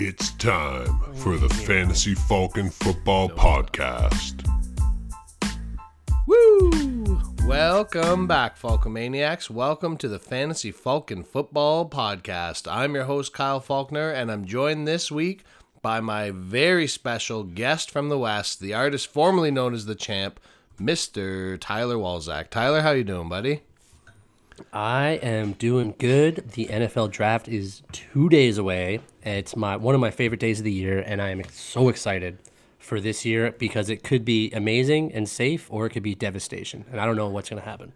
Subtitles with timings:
[0.00, 4.46] It's time for the Fantasy Falcon Football Podcast.
[6.24, 7.20] Woo!
[7.44, 9.50] Welcome back, Falcomaniacs.
[9.50, 12.70] Welcome to the Fantasy Falcon Football Podcast.
[12.70, 15.42] I'm your host, Kyle Faulkner, and I'm joined this week
[15.82, 20.38] by my very special guest from the West, the artist formerly known as the Champ,
[20.80, 21.58] Mr.
[21.58, 22.50] Tyler Walzak.
[22.50, 23.62] Tyler, how you doing, buddy?
[24.72, 26.50] I am doing good.
[26.52, 29.00] The NFL draft is two days away.
[29.28, 32.38] It's my one of my favorite days of the year, and I am so excited
[32.78, 36.86] for this year because it could be amazing and safe, or it could be devastation,
[36.90, 37.92] and I don't know what's going to happen.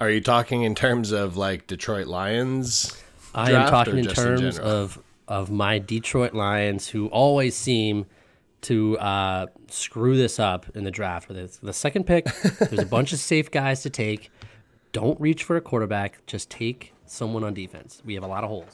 [0.00, 3.00] Are you talking in terms of like Detroit Lions?
[3.34, 8.06] I am talking in just in terms of of my Detroit Lions, who always seem
[8.62, 11.28] to uh, screw this up in the draft.
[11.28, 12.24] With the second pick,
[12.58, 14.30] there's a bunch of safe guys to take.
[14.90, 16.26] Don't reach for a quarterback.
[16.26, 18.02] Just take someone on defense.
[18.04, 18.68] We have a lot of holes.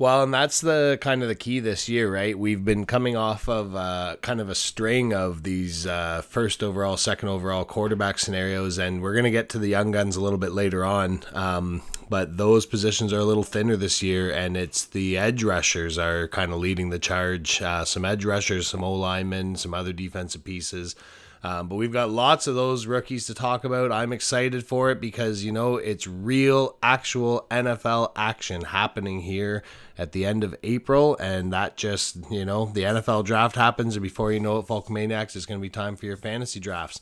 [0.00, 2.38] Well, and that's the kind of the key this year, right?
[2.38, 6.96] We've been coming off of uh, kind of a string of these uh, first overall,
[6.96, 10.38] second overall quarterback scenarios, and we're going to get to the young guns a little
[10.38, 11.24] bit later on.
[11.32, 15.98] Um, but those positions are a little thinner this year, and it's the edge rushers
[15.98, 17.60] are kind of leading the charge.
[17.60, 20.94] Uh, some edge rushers, some O linemen, some other defensive pieces.
[21.42, 23.92] Um, but we've got lots of those rookies to talk about.
[23.92, 29.62] I'm excited for it because, you know, it's real, actual NFL action happening here
[29.96, 31.16] at the end of April.
[31.18, 33.94] And that just, you know, the NFL draft happens.
[33.94, 37.00] And before you know it, Falcomaniacs, it's going to be time for your fantasy drafts.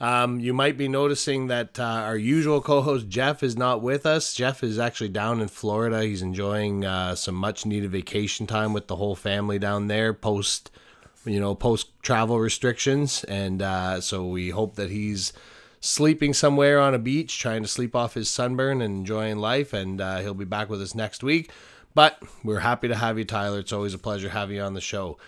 [0.00, 4.32] Um, you might be noticing that uh, our usual co-host Jeff is not with us.
[4.32, 6.02] Jeff is actually down in Florida.
[6.02, 10.70] He's enjoying uh, some much-needed vacation time with the whole family down there post,
[11.24, 15.32] you know, post travel restrictions, and uh, so we hope that he's
[15.80, 19.72] sleeping somewhere on a beach, trying to sleep off his sunburn and enjoying life.
[19.72, 21.50] And uh, he'll be back with us next week.
[21.94, 23.58] But we're happy to have you, Tyler.
[23.58, 25.18] It's always a pleasure having you on the show.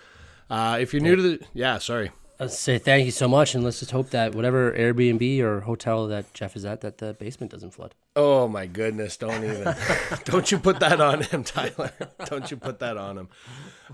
[0.49, 2.11] Uh, if you're new to the, yeah, sorry.
[2.39, 6.06] Let's say thank you so much, and let's just hope that whatever Airbnb or hotel
[6.09, 7.95] that Jeff is at, that the basement doesn't flood.
[8.15, 9.17] Oh my goodness!
[9.17, 9.75] Don't even,
[10.25, 11.93] don't you put that on him, Tyler?
[12.27, 13.28] Don't you put that on him?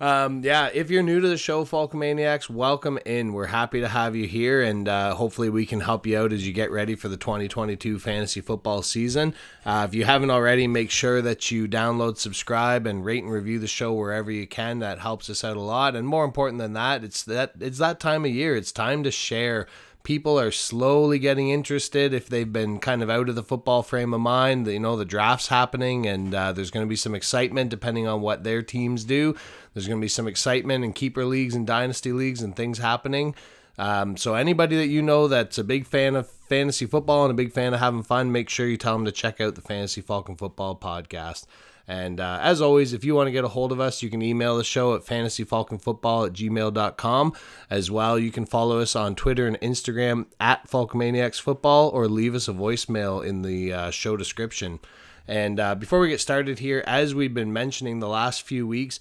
[0.01, 3.33] Um, yeah, if you're new to the show, Falcomaniacs, welcome in.
[3.33, 6.45] We're happy to have you here, and uh, hopefully we can help you out as
[6.45, 9.34] you get ready for the 2022 fantasy football season.
[9.65, 13.61] Uh, if you haven't already, make sure that you download, subscribe, and rate and review
[13.61, 14.81] the show wherever you can.
[14.81, 15.95] That helps us out a lot.
[15.95, 18.57] And more important than that, it's that it's that time of year.
[18.57, 19.69] It's time to share
[20.09, 24.15] people are slowly getting interested if they've been kind of out of the football frame
[24.15, 24.67] of mind.
[24.67, 28.23] You know, the draft's happening, and uh, there's going to be some excitement depending on
[28.23, 29.37] what their teams do.
[29.75, 33.35] There's going to be some excitement in keeper leagues and dynasty leagues and things happening.
[33.77, 37.35] Um, so anybody that you know that's a big fan of fantasy football and a
[37.35, 40.01] big fan of having fun, make sure you tell them to check out the Fantasy
[40.01, 41.45] Falcon Football Podcast.
[41.88, 44.21] And uh, as always, if you want to get a hold of us, you can
[44.21, 47.32] email the show at fantasyfalconfootball at gmail.com.
[47.71, 52.34] As well, you can follow us on Twitter and Instagram at Falcomaniacs Football or leave
[52.34, 54.81] us a voicemail in the uh, show description.
[55.27, 59.00] And uh, before we get started here, as we've been mentioning the last few weeks,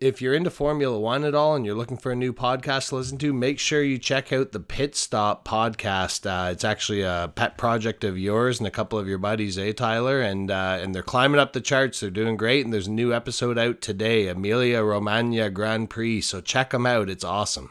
[0.00, 2.96] if you're into Formula One at all and you're looking for a new podcast to
[2.96, 6.24] listen to, make sure you check out the Pit Stop podcast.
[6.24, 9.72] Uh, it's actually a pet project of yours and a couple of your buddies, eh,
[9.72, 10.20] Tyler?
[10.20, 12.00] And uh, and they're climbing up the charts.
[12.00, 12.64] They're doing great.
[12.64, 16.20] And there's a new episode out today, Emilia Romagna Grand Prix.
[16.20, 17.10] So check them out.
[17.10, 17.70] It's awesome.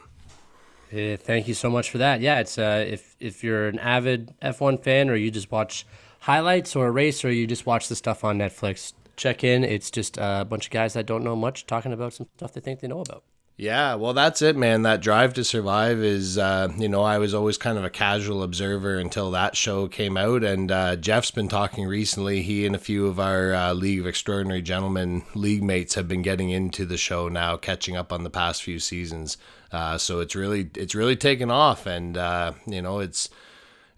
[0.92, 2.20] Uh, thank you so much for that.
[2.20, 5.86] Yeah, it's uh, if if you're an avid F1 fan or you just watch
[6.20, 9.64] highlights or a race or you just watch the stuff on Netflix, check in.
[9.64, 12.60] It's just a bunch of guys that don't know much talking about some stuff they
[12.60, 13.24] think they know about.
[13.60, 14.82] Yeah, well, that's it, man.
[14.82, 18.44] That Drive to Survive is, uh, you know, I was always kind of a casual
[18.44, 20.44] observer until that show came out.
[20.44, 22.42] And uh, Jeff's been talking recently.
[22.42, 26.22] He and a few of our uh, League of Extraordinary Gentlemen league mates have been
[26.22, 29.36] getting into the show now, catching up on the past few seasons.
[29.72, 33.28] Uh, so it's really, it's really taken off, and uh, you know, it's.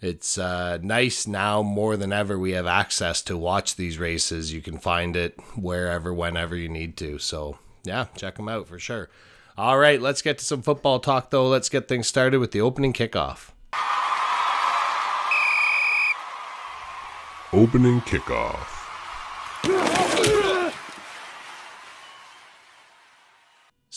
[0.00, 2.38] It's uh, nice now more than ever.
[2.38, 4.52] We have access to watch these races.
[4.52, 7.18] You can find it wherever, whenever you need to.
[7.18, 9.10] So, yeah, check them out for sure.
[9.58, 11.48] All right, let's get to some football talk, though.
[11.48, 13.50] Let's get things started with the opening kickoff.
[17.52, 18.80] Opening kickoff.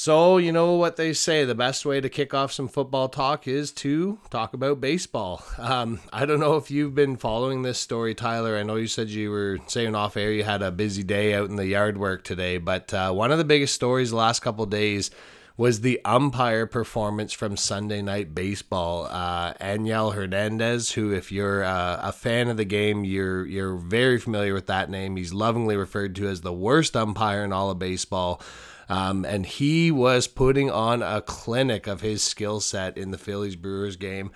[0.04, 3.48] So, you know what they say the best way to kick off some football talk
[3.48, 5.42] is to talk about baseball.
[5.58, 8.58] Um, I don't know if you've been following this story, Tyler.
[8.58, 11.50] I know you said you were saying off air you had a busy day out
[11.50, 14.66] in the yard work today, but uh, one of the biggest stories the last couple
[14.66, 15.10] days
[15.56, 19.08] was the umpire performance from Sunday Night Baseball.
[19.10, 24.20] Uh, Angel Hernandez, who, if you're uh, a fan of the game, you're you're very
[24.20, 25.16] familiar with that name.
[25.16, 28.42] He's lovingly referred to as the worst umpire in all of baseball.
[28.90, 33.56] Um, and he was putting on a clinic of his skill set in the Phillies
[33.56, 34.32] Brewers game.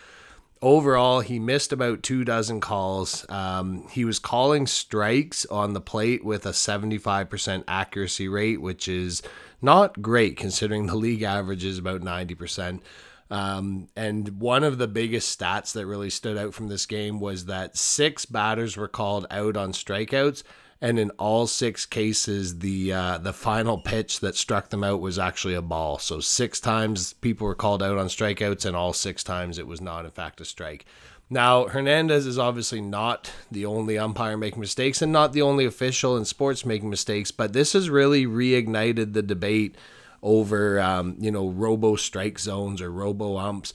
[0.61, 3.25] Overall, he missed about two dozen calls.
[3.29, 9.21] Um, he was calling strikes on the plate with a 75% accuracy rate, which is
[9.61, 12.81] not great considering the league average is about 90%.
[13.29, 17.45] Um, and one of the biggest stats that really stood out from this game was
[17.45, 20.43] that six batters were called out on strikeouts,
[20.79, 25.17] and in all six cases, the uh, the final pitch that struck them out was
[25.17, 25.97] actually a ball.
[25.97, 29.81] So six times people were called out on strikeouts, and all six times it was
[29.81, 30.85] not in fact a strike.
[31.29, 36.15] Now Hernandez is obviously not the only umpire making mistakes, and not the only official
[36.15, 37.31] in sports making mistakes.
[37.31, 39.75] But this has really reignited the debate
[40.21, 43.73] over um, you know robo strike zones or robo umps.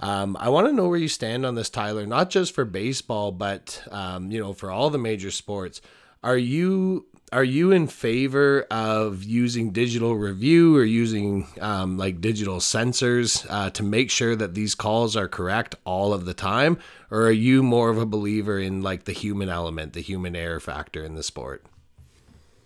[0.00, 2.06] Um, I want to know where you stand on this, Tyler.
[2.06, 5.80] Not just for baseball, but um, you know for all the major sports.
[6.22, 12.56] Are you are you in favor of using digital review or using um, like digital
[12.56, 16.76] sensors uh, to make sure that these calls are correct all of the time?
[17.08, 20.60] Or are you more of a believer in like the human element the human error
[20.60, 21.64] factor in the sport?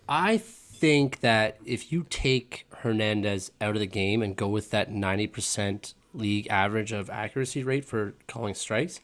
[0.09, 4.91] I think that if you take hernandez out of the game and go with that
[4.91, 9.01] 90% league average of accuracy rate for calling strikes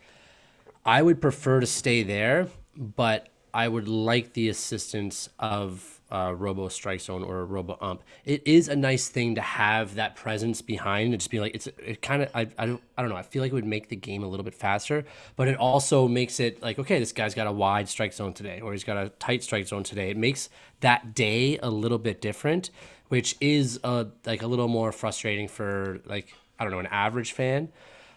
[0.85, 2.47] i would prefer to stay there
[2.77, 8.03] but I would like the assistance of uh, Robo Strike Zone or a Robo Ump.
[8.25, 11.67] It is a nice thing to have that presence behind and just be like it's
[11.67, 13.89] it kind of I, I don't I don't know I feel like it would make
[13.89, 15.05] the game a little bit faster,
[15.35, 18.59] but it also makes it like okay this guy's got a wide strike zone today
[18.59, 20.09] or he's got a tight strike zone today.
[20.09, 20.49] It makes
[20.81, 22.71] that day a little bit different,
[23.07, 27.31] which is uh like a little more frustrating for like I don't know an average
[27.31, 27.69] fan.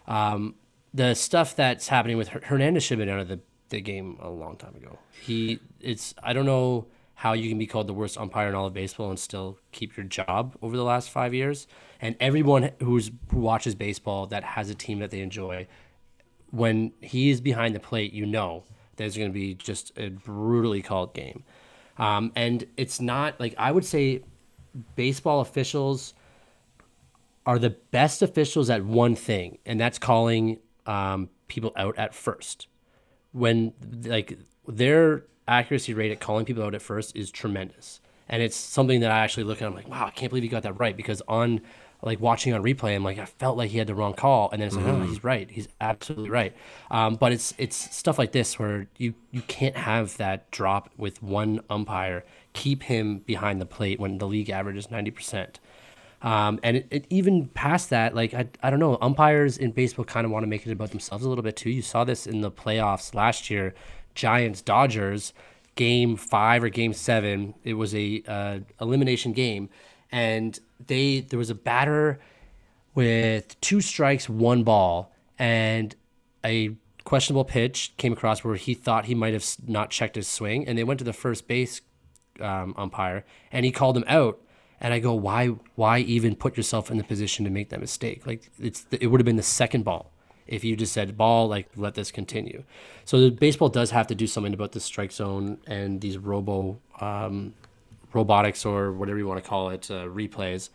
[0.07, 0.57] Um,
[0.93, 4.29] the stuff that's happening with Hernandez should have been out of the the game a
[4.29, 4.99] long time ago.
[5.21, 8.67] He it's I don't know how you can be called the worst umpire in all
[8.67, 11.67] of baseball and still keep your job over the last five years.
[12.01, 15.67] And everyone who's who watches baseball that has a team that they enjoy,
[16.51, 18.65] when he is behind the plate, you know
[18.97, 21.45] there's going to be just a brutally called game.
[21.99, 24.23] Um, and it's not like I would say
[24.97, 26.15] baseball officials
[27.47, 32.67] are the best officials at one thing, and that's calling um, people out at first
[33.35, 33.73] when
[34.05, 38.01] like their accuracy rate at calling people out at first is tremendous.
[38.29, 39.67] And it's something that I actually look at.
[39.67, 41.61] I'm like, wow, I can't believe he got that right because on
[42.01, 44.61] like watching on replay, I'm like, I felt like he had the wrong call, and
[44.61, 45.03] then it's like, mm.
[45.03, 46.55] oh, he's right, he's absolutely right.
[46.91, 51.23] Um, but it's it's stuff like this where you you can't have that drop with
[51.23, 55.59] one umpire, keep him behind the plate when the league average is ninety percent.
[56.25, 60.07] Um, and it, it, even past that, like I, I don't know, umpires in baseball
[60.07, 61.69] kind of want to make it about themselves a little bit too.
[61.69, 63.75] You saw this in the playoffs last year,
[64.15, 65.35] Giants Dodgers,
[65.75, 67.53] game five or game seven.
[67.63, 69.69] It was a uh, elimination game,
[70.11, 72.19] and they there was a batter
[72.95, 75.95] with two strikes, one ball, and
[76.43, 76.75] a
[77.05, 80.79] questionable pitch came across where he thought he might have not checked his swing, and
[80.79, 81.83] they went to the first base
[82.41, 84.41] um, umpire, and he called him out
[84.85, 85.47] and I go, why,
[85.77, 88.27] why even put yourself in the position to make that mistake?
[88.27, 90.13] Like it's, it would have been the second ball
[90.47, 92.65] if you just said ball, like let this continue.
[93.07, 96.79] So the baseball does have to do something about the strike zone and these robo,
[97.01, 97.55] um,
[98.13, 100.69] robotics or whatever you want to call it, uh, replays.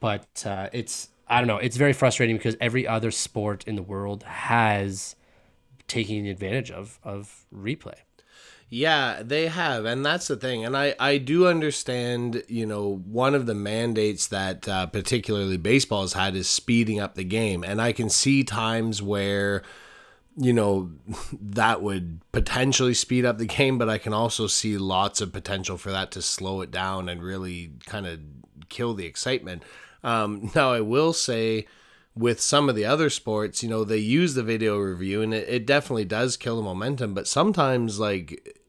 [0.00, 3.82] But uh, it's, I don't know, it's very frustrating because every other sport in the
[3.82, 5.16] world has
[5.86, 7.96] taking advantage of of replay.
[8.72, 10.64] Yeah, they have, and that's the thing.
[10.64, 12.44] And I I do understand.
[12.46, 17.16] You know, one of the mandates that uh, particularly baseball has had is speeding up
[17.16, 19.64] the game, and I can see times where
[20.36, 20.90] you know
[21.32, 25.76] that would potentially speed up the game but i can also see lots of potential
[25.76, 28.20] for that to slow it down and really kind of
[28.68, 29.62] kill the excitement
[30.04, 31.66] um, now i will say
[32.14, 35.48] with some of the other sports you know they use the video review and it,
[35.48, 38.59] it definitely does kill the momentum but sometimes like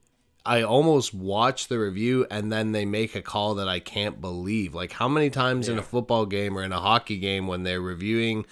[0.45, 4.73] I almost watch the review and then they make a call that I can't believe.
[4.73, 5.73] Like how many times yeah.
[5.73, 8.45] in a football game or in a hockey game when they're reviewing,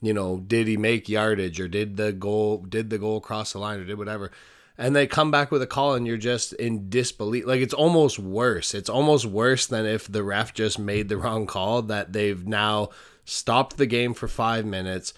[0.00, 3.58] you know, did he make yardage or did the goal did the goal cross the
[3.58, 4.32] line or did whatever.
[4.76, 7.46] And they come back with a call and you're just in disbelief.
[7.46, 8.74] Like it's almost worse.
[8.74, 12.90] It's almost worse than if the ref just made the wrong call that they've now
[13.24, 15.12] stopped the game for 5 minutes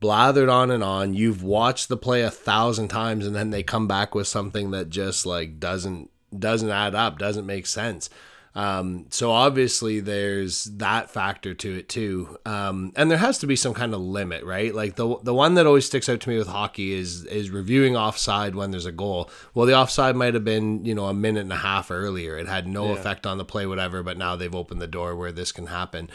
[0.00, 1.14] blathered on and on.
[1.14, 4.90] You've watched the play a thousand times, and then they come back with something that
[4.90, 8.10] just like doesn't doesn't add up, doesn't make sense.
[8.54, 12.38] Um, so obviously there's that factor to it too.
[12.46, 14.74] Um, and there has to be some kind of limit, right?
[14.74, 17.96] Like the the one that always sticks out to me with hockey is is reviewing
[17.98, 19.30] offside when there's a goal.
[19.52, 22.38] Well, the offside might have been, you know, a minute and a half earlier.
[22.38, 22.94] It had no Yeah.
[22.94, 26.08] effect on the play, whatever, but now they've opened the door where this can happen.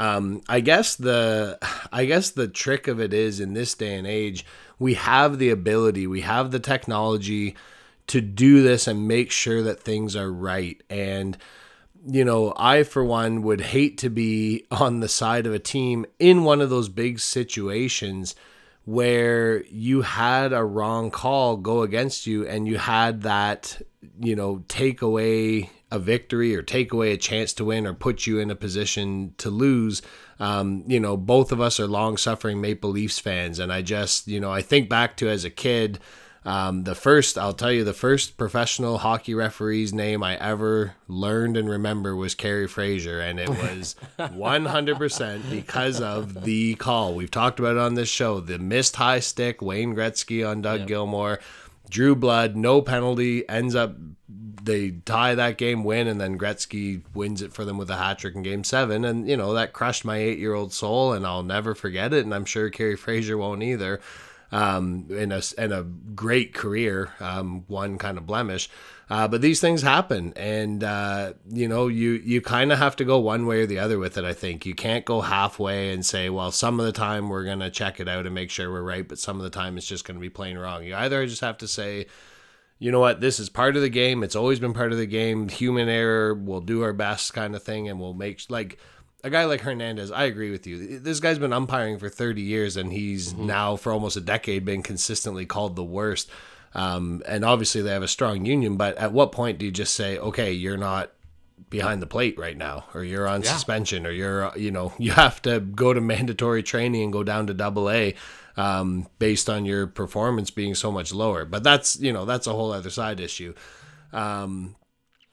[0.00, 1.58] Um, I guess the
[1.92, 4.46] I guess the trick of it is in this day and age,
[4.78, 7.54] we have the ability, we have the technology
[8.06, 10.82] to do this and make sure that things are right.
[10.88, 11.36] And
[12.06, 16.06] you know, I for one would hate to be on the side of a team
[16.18, 18.34] in one of those big situations
[18.86, 23.82] where you had a wrong call go against you and you had that,
[24.18, 28.26] you know, take away a victory or take away a chance to win or put
[28.26, 30.02] you in a position to lose.
[30.38, 33.58] Um, you know, both of us are long suffering Maple Leafs fans.
[33.58, 35.98] And I just, you know, I think back to as a kid,
[36.44, 41.56] um, the first, I'll tell you, the first professional hockey referee's name I ever learned
[41.58, 47.14] and remember was Kerry Fraser, and it was 100% because of the call.
[47.14, 50.86] We've talked about it on this show the missed high stick, Wayne Gretzky on Doug
[50.86, 51.40] Gilmour,
[51.90, 53.96] drew blood, no penalty, ends up
[54.62, 58.18] they tie that game, win, and then Gretzky wins it for them with a hat
[58.18, 61.74] trick in Game Seven, and you know that crushed my eight-year-old soul, and I'll never
[61.74, 64.00] forget it, and I'm sure Kerry Fraser won't either
[64.52, 68.68] um, in a in a great career, um, one kind of blemish.
[69.08, 73.04] Uh, but these things happen, and uh, you know you you kind of have to
[73.04, 74.24] go one way or the other with it.
[74.24, 77.70] I think you can't go halfway and say, well, some of the time we're gonna
[77.70, 80.04] check it out and make sure we're right, but some of the time it's just
[80.04, 80.84] gonna be plain wrong.
[80.84, 82.06] You either just have to say.
[82.80, 83.20] You know what?
[83.20, 84.24] This is part of the game.
[84.24, 85.48] It's always been part of the game.
[85.48, 86.34] Human error.
[86.34, 88.78] We'll do our best, kind of thing, and we'll make like
[89.22, 90.98] a guy like Hernandez, I agree with you.
[90.98, 94.82] This guy's been umpiring for 30 years, and he's now for almost a decade been
[94.82, 96.30] consistently called the worst.
[96.74, 98.76] Um, and obviously, they have a strong union.
[98.76, 101.12] But at what point do you just say, okay, you're not
[101.68, 105.42] behind the plate right now, or you're on suspension, or you're, you know, you have
[105.42, 108.14] to go to mandatory training and go down to double A
[108.56, 111.44] um, based on your performance being so much lower.
[111.44, 113.54] But that's, you know, that's a whole other side issue.
[114.12, 114.76] Um,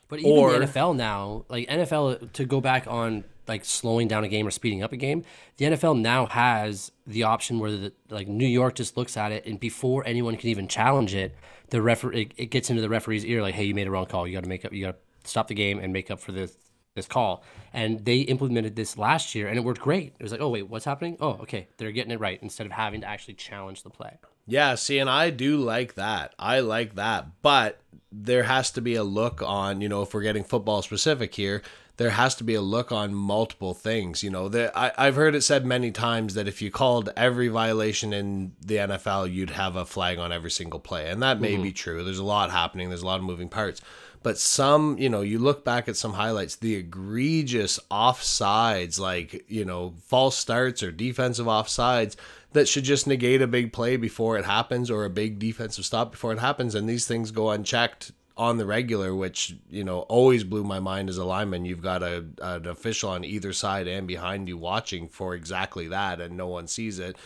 [0.09, 4.23] But even Or- the NFL now, like NFL to go back on like slowing down
[4.23, 5.23] a game or speeding up a game,
[5.57, 9.45] the NFL now has the option where the, like New York just looks at it
[9.45, 11.35] and before anyone can even challenge it,
[11.69, 14.05] the referee it, it gets into the referee's ear like, hey, you made a wrong
[14.05, 14.27] call.
[14.27, 14.71] You got to make up.
[14.73, 14.91] You got
[15.23, 16.57] to stop the game and make up for this
[16.97, 17.43] this call.
[17.73, 20.13] And they implemented this last year and it worked great.
[20.19, 21.15] It was like, oh wait, what's happening?
[21.21, 24.17] Oh, okay, they're getting it right instead of having to actually challenge the play.
[24.45, 26.33] Yeah, see, and I do like that.
[26.39, 27.27] I like that.
[27.41, 27.79] But
[28.11, 31.61] there has to be a look on, you know, if we're getting football specific here,
[31.97, 34.23] there has to be a look on multiple things.
[34.23, 37.47] You know, there, I, I've heard it said many times that if you called every
[37.47, 41.09] violation in the NFL, you'd have a flag on every single play.
[41.09, 41.63] And that may mm-hmm.
[41.63, 42.03] be true.
[42.03, 43.81] There's a lot happening, there's a lot of moving parts.
[44.23, 49.63] But some, you know, you look back at some highlights, the egregious offsides, like, you
[49.63, 52.15] know, false starts or defensive offsides
[52.53, 56.11] that should just negate a big play before it happens or a big defensive stop
[56.11, 56.75] before it happens.
[56.75, 61.09] And these things go unchecked on the regular, which, you know, always blew my mind
[61.09, 61.65] as a lineman.
[61.65, 66.21] You've got a, an official on either side and behind you watching for exactly that,
[66.21, 67.17] and no one sees it.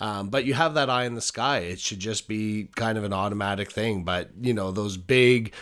[0.00, 1.58] Um, but you have that eye in the sky.
[1.58, 4.04] It should just be kind of an automatic thing.
[4.04, 5.54] But, you know, those big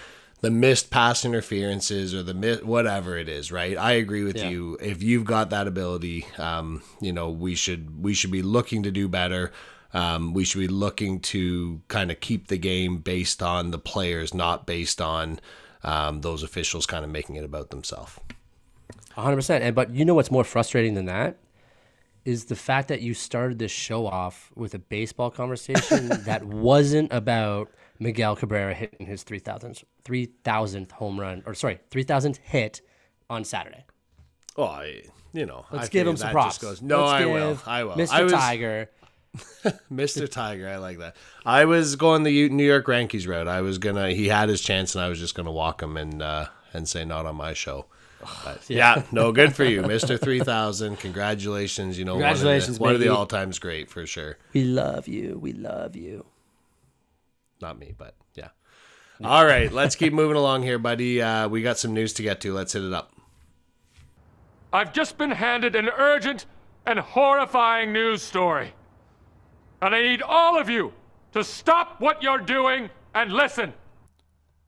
[0.44, 3.76] the missed pass interferences or the mi- whatever it is, right?
[3.78, 4.50] I agree with Yeah.
[4.50, 4.76] you.
[4.80, 8.90] If you've got that ability, um, you know, we should we should be looking to
[8.90, 9.52] do better.
[9.94, 14.34] Um, we should be looking to kind of keep the game based on the players,
[14.34, 15.40] not based on
[15.82, 18.18] um, those officials kind of making it about themselves.
[19.12, 19.64] hundred percent.
[19.64, 21.38] And but you know what's more frustrating than that
[22.24, 27.12] is the fact that you started this show off with a baseball conversation that wasn't
[27.12, 32.80] about Miguel Cabrera hitting his 3000th 3000th home run or sorry 3000th hit
[33.30, 33.84] on Saturday.
[34.56, 36.58] Oh, I, you know, Let's I give him some props.
[36.58, 37.58] goes- no, Let's I will.
[37.66, 37.94] I will.
[37.96, 38.12] Mr.
[38.12, 38.90] I was, Tiger.
[39.92, 40.30] Mr.
[40.30, 41.16] Tiger, I like that.
[41.44, 43.48] I was going the New York Yankees route.
[43.48, 44.10] I was gonna.
[44.10, 47.04] He had his chance, and I was just gonna walk him and uh, and say
[47.04, 47.86] not on my show.
[48.44, 49.02] But, yeah.
[49.12, 50.98] no, good for you, Mister Three Thousand.
[51.00, 51.98] Congratulations.
[51.98, 54.38] You know, Congratulations, one of the, one of the all times great for sure.
[54.52, 55.36] We love you.
[55.38, 56.24] We love you.
[57.64, 58.48] Not me, but yeah.
[59.24, 61.22] All right, let's keep moving along here, buddy.
[61.22, 62.52] Uh, we got some news to get to.
[62.52, 63.14] Let's hit it up.
[64.70, 66.44] I've just been handed an urgent
[66.84, 68.74] and horrifying news story.
[69.80, 70.92] And I need all of you
[71.32, 73.72] to stop what you're doing and listen.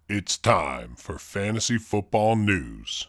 [0.09, 3.09] It's time for fantasy football news.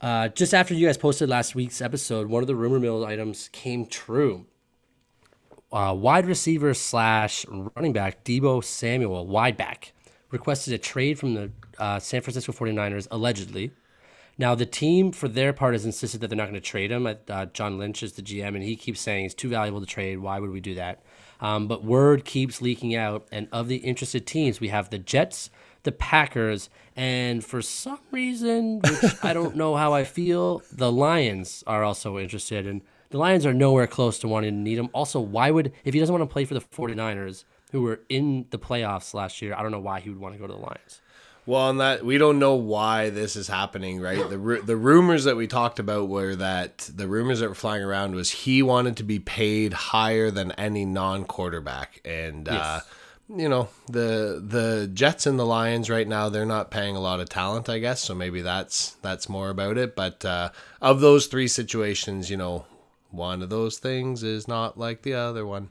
[0.00, 3.48] Uh, just after you guys posted last week's episode, one of the rumor mill items
[3.52, 4.46] came true.
[5.74, 9.92] Uh, wide receiver slash running back Deebo Samuel, wide back,
[10.30, 13.72] requested a trade from the uh, San Francisco 49ers, allegedly.
[14.38, 17.08] Now, the team, for their part, has insisted that they're not going to trade him.
[17.28, 20.18] Uh, John Lynch is the GM, and he keeps saying it's too valuable to trade.
[20.18, 21.02] Why would we do that?
[21.40, 25.50] Um, but word keeps leaking out, and of the interested teams, we have the Jets,
[25.82, 31.64] the Packers, and for some reason, which I don't know how I feel, the Lions
[31.66, 32.64] are also interested.
[32.64, 34.88] And the Lions are nowhere close to wanting to need him.
[34.92, 37.44] Also, why would, if he doesn't want to play for the 49ers,
[37.74, 40.38] who were in the playoffs last year, I don't know why he would want to
[40.38, 41.00] go to the Lions.
[41.44, 44.30] Well, on that, we don't know why this is happening, right?
[44.30, 48.14] The the rumors that we talked about were that the rumors that were flying around
[48.14, 52.62] was he wanted to be paid higher than any non quarterback, and uh, yes.
[52.64, 52.80] uh,
[53.36, 57.20] you know the the Jets and the Lions right now they're not paying a lot
[57.20, 58.00] of talent, I guess.
[58.00, 59.96] So maybe that's that's more about it.
[59.96, 62.64] But uh, of those three situations, you know,
[63.16, 65.70] one of those things is not like the other one.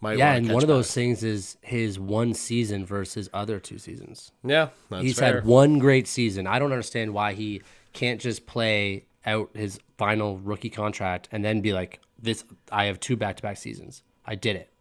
[0.00, 4.32] Might yeah, and one of those things is his one season versus other two seasons.
[4.42, 5.36] Yeah, he's fair.
[5.36, 6.48] had one great season.
[6.48, 7.62] I don't understand why he
[7.92, 12.98] can't just play out his final rookie contract and then be like, "This, I have
[12.98, 14.02] two back-to-back seasons.
[14.26, 14.72] I did it."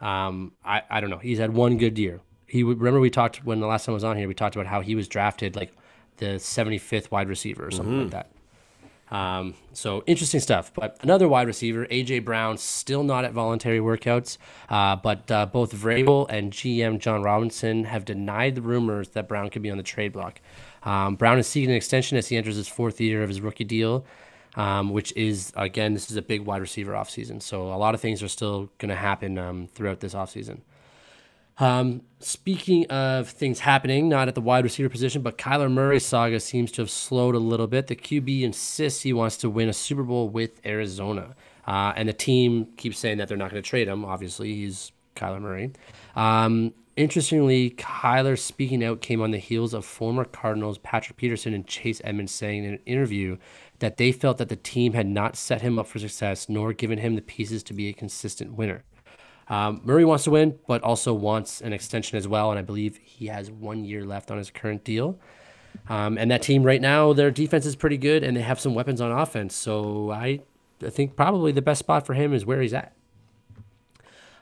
[0.00, 1.18] Um, I, I don't know.
[1.18, 2.20] He's had one good year.
[2.46, 4.28] He remember we talked when the last time I was on here.
[4.28, 5.72] We talked about how he was drafted like
[6.18, 8.02] the 75th wide receiver or something mm-hmm.
[8.02, 8.30] like that.
[9.12, 10.72] Um, so interesting stuff.
[10.74, 14.38] But another wide receiver, AJ Brown, still not at voluntary workouts.
[14.68, 19.50] Uh, but uh, both Vrabel and GM Jon Robinson have denied the rumors that Brown
[19.50, 20.40] could be on the trade block.
[20.82, 23.64] Um, Brown is seeking an extension as he enters his fourth year of his rookie
[23.64, 24.04] deal
[24.56, 27.42] um, which is again this is a big wide receiver offseason.
[27.42, 30.60] So a lot of things are still going to happen um, throughout this offseason.
[31.58, 36.40] Um, speaking of things happening, not at the wide receiver position, but Kyler Murray's saga
[36.40, 37.86] seems to have slowed a little bit.
[37.88, 41.34] The QB insists he wants to win a Super Bowl with Arizona,
[41.66, 44.04] uh, and the team keeps saying that they're not going to trade him.
[44.04, 45.72] Obviously, he's Kyler Murray.
[46.16, 51.66] Um, interestingly, Kyler speaking out came on the heels of former Cardinals Patrick Peterson and
[51.66, 53.36] Chase Edmonds saying in an interview
[53.78, 56.98] that they felt that the team had not set him up for success nor given
[56.98, 58.84] him the pieces to be a consistent winner.
[59.48, 62.98] Um, Murray wants to win, but also wants an extension as well, and I believe
[63.02, 65.18] he has one year left on his current deal.
[65.88, 68.74] Um, and that team right now, their defense is pretty good, and they have some
[68.74, 69.54] weapons on offense.
[69.54, 70.40] So I,
[70.84, 72.94] I think probably the best spot for him is where he's at.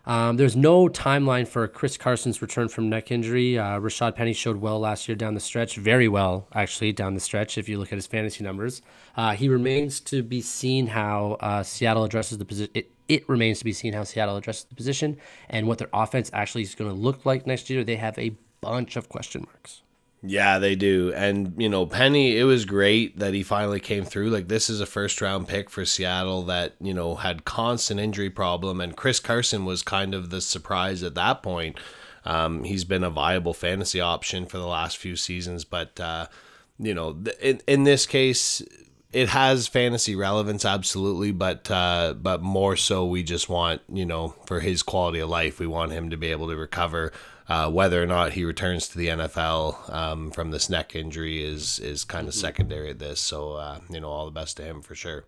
[0.06, 3.58] Um, there's no timeline for Chris Carson's return from neck injury.
[3.58, 7.20] Uh, Rashad Penny showed well last year down the stretch, very well actually down the
[7.20, 7.58] stretch.
[7.58, 8.80] If you look at his fantasy numbers,
[9.16, 12.84] uh, he remains to be seen how uh, Seattle addresses the position.
[13.10, 15.18] It, remains to be seen how Seattle addresses the position
[15.48, 17.84] and what their offense actually is going to look like next year.
[17.84, 19.82] They have a bunch of question marks.
[20.22, 21.12] Yeah, they do.
[21.14, 24.28] And, you know, Penny, it was great that he finally came through.
[24.28, 28.28] Like, this is a first round pick for Seattle that, you know, had constant injury
[28.28, 28.80] problem.
[28.80, 31.78] And Chris Carson was kind of the surprise at that point.
[32.26, 35.64] Um, he's been a viable fantasy option for the last few seasons.
[35.64, 36.26] But, uh,
[36.78, 38.60] you know, in, in this case,
[39.12, 44.34] it has fantasy relevance absolutely but uh, but more so we just want you know
[44.46, 47.12] for his quality of life we want him to be able to recover
[47.50, 51.80] uh, whether or not he returns to the NFL um, from this neck injury is
[51.80, 53.20] is kind of secondary at this.
[53.20, 55.24] So uh, you know, all the best to him for sure.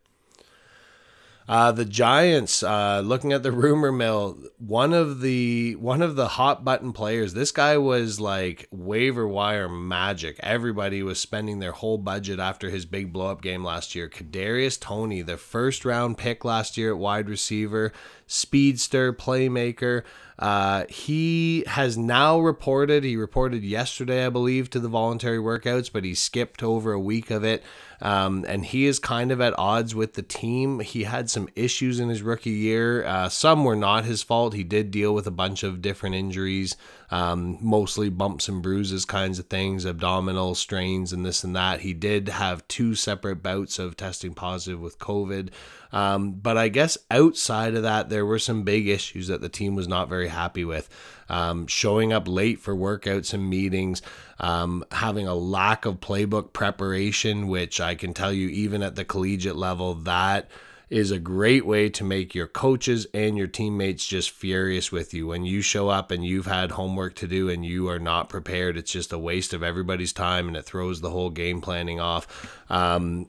[1.49, 6.29] Uh, the Giants, uh, looking at the rumor mill, one of the one of the
[6.29, 7.35] hot button players.
[7.35, 10.39] This guy was like waiver wire magic.
[10.41, 14.09] Everybody was spending their whole budget after his big blow up game last year.
[14.09, 17.93] Kadarius Toney, the first round pick last year at wide receiver,
[18.27, 20.05] speedster, playmaker.
[20.39, 26.05] Uh, he has now reported, he reported yesterday, I believe, to the voluntary workouts, but
[26.05, 27.63] he skipped over a week of it.
[28.03, 30.81] Um, and he is kind of at odds with the team.
[30.81, 33.05] He had some issues in his rookie year.
[33.05, 34.55] Uh, some were not his fault.
[34.55, 36.77] He did deal with a bunch of different injuries,
[37.13, 41.81] um, mostly bumps and bruises kinds of things, abdominal strains, and this and that.
[41.81, 45.51] He did have two separate bouts of testing positive with COVID.
[45.93, 49.75] Um, but I guess outside of that, there were some big issues that the team
[49.75, 50.89] was not very happy with.
[51.29, 54.03] Um, showing up late for workouts and meetings,
[54.41, 59.05] um, having a lack of playbook preparation, which I can tell you, even at the
[59.05, 60.51] collegiate level, that
[60.93, 65.27] is a great way to make your coaches and your teammates just furious with you.
[65.27, 68.77] When you show up and you've had homework to do and you are not prepared,
[68.77, 72.61] it's just a waste of everybody's time and it throws the whole game planning off.
[72.69, 73.29] Um,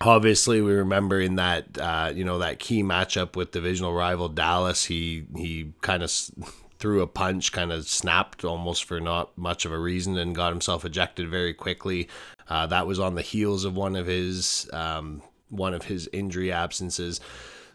[0.00, 4.84] obviously we remember in that uh, you know that key matchup with divisional rival Dallas
[4.84, 6.10] he he kind of
[6.78, 10.50] threw a punch kind of snapped almost for not much of a reason and got
[10.52, 12.08] himself ejected very quickly.
[12.48, 16.52] Uh, that was on the heels of one of his um, one of his injury
[16.52, 17.20] absences.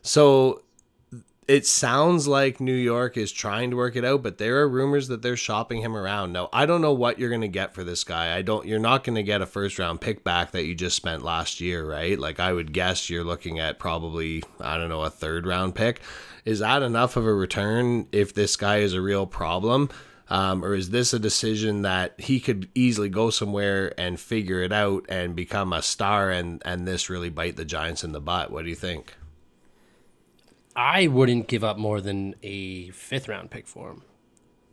[0.01, 0.61] So
[1.51, 5.09] it sounds like New York is trying to work it out, but there are rumors
[5.09, 6.31] that they're shopping him around.
[6.31, 8.33] Now, I don't know what you're going to get for this guy.
[8.33, 10.95] I don't you're not going to get a first round pick back that you just
[10.95, 12.17] spent last year, right?
[12.17, 15.99] Like I would guess you're looking at probably, I don't know, a third round pick.
[16.45, 19.89] Is that enough of a return if this guy is a real problem?
[20.29, 24.71] Um, or is this a decision that he could easily go somewhere and figure it
[24.71, 28.51] out and become a star and and this really bite the Giants in the butt?
[28.51, 29.17] What do you think?
[30.75, 34.03] I wouldn't give up more than a fifth round pick for him.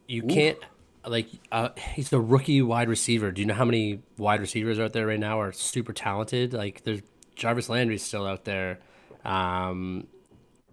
[0.07, 0.59] You can't
[1.07, 3.31] like uh, he's the rookie wide receiver.
[3.31, 6.53] Do you know how many wide receivers out there right now are super talented?
[6.53, 7.01] Like there's
[7.35, 8.79] Jarvis Landry's still out there.
[9.25, 10.07] Um,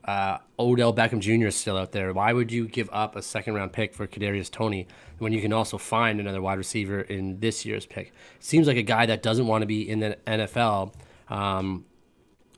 [0.06, 1.48] uh, Odell Beckham Jr.
[1.48, 2.14] is still out there.
[2.14, 5.52] Why would you give up a second round pick for Kadarius Toney when you can
[5.52, 8.14] also find another wide receiver in this year's pick?
[8.40, 10.94] Seems like a guy that doesn't want to be in the NFL.
[11.28, 11.86] Um,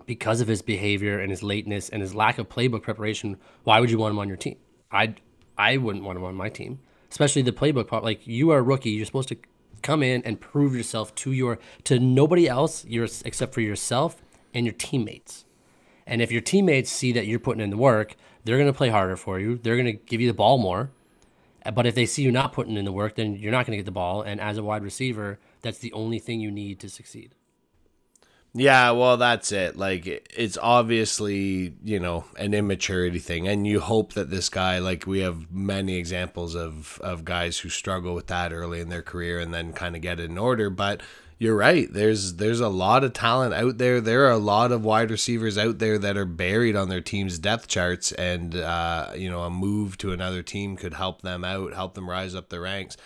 [0.07, 3.91] because of his behavior and his lateness and his lack of playbook preparation, why would
[3.91, 4.57] you want him on your team?
[4.91, 5.13] I
[5.55, 6.79] I wouldn't want him on my team,
[7.11, 8.03] especially the playbook part.
[8.03, 9.37] Like you are a rookie, you're supposed to
[9.83, 14.65] come in and prove yourself to your to nobody else, you're except for yourself and
[14.65, 15.45] your teammates.
[16.07, 18.15] And if your teammates see that you're putting in the work,
[18.45, 19.57] they're going to play harder for you.
[19.57, 20.89] They're going to give you the ball more.
[21.73, 23.77] But if they see you not putting in the work, then you're not going to
[23.77, 24.21] get the ball.
[24.21, 27.35] And as a wide receiver, that's the only thing you need to succeed.
[28.53, 29.75] Yeah, well, that's it.
[29.75, 33.47] Like, it's obviously, you know, an immaturity thing.
[33.47, 37.69] And you hope that this guy, like, we have many examples of, of guys who
[37.69, 40.71] struggle with that early in their career and then kind of get in order.
[40.71, 41.01] But
[41.39, 41.91] you're right.
[41.91, 44.01] There's there's a lot of talent out there.
[44.01, 47.38] There are a lot of wide receivers out there that are buried on their team's
[47.38, 51.75] depth charts, and uh, you know a move to another team could help them out,
[51.75, 52.97] help them rise up the ranks.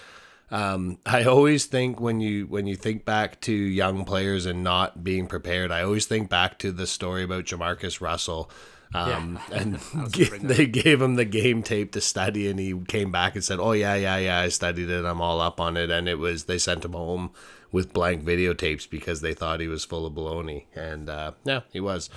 [0.51, 5.03] Um, I always think when you when you think back to young players and not
[5.03, 8.51] being prepared, I always think back to the story about JaMarcus Russell.
[8.93, 9.57] Um, yeah.
[9.57, 9.75] and
[10.41, 13.71] they gave him the game tape to study, and he came back and said, "Oh
[13.71, 15.05] yeah, yeah, yeah, I studied it.
[15.05, 17.31] I'm all up on it." And it was they sent him home
[17.71, 21.79] with blank videotapes because they thought he was full of baloney, and uh, yeah, he
[21.79, 22.09] was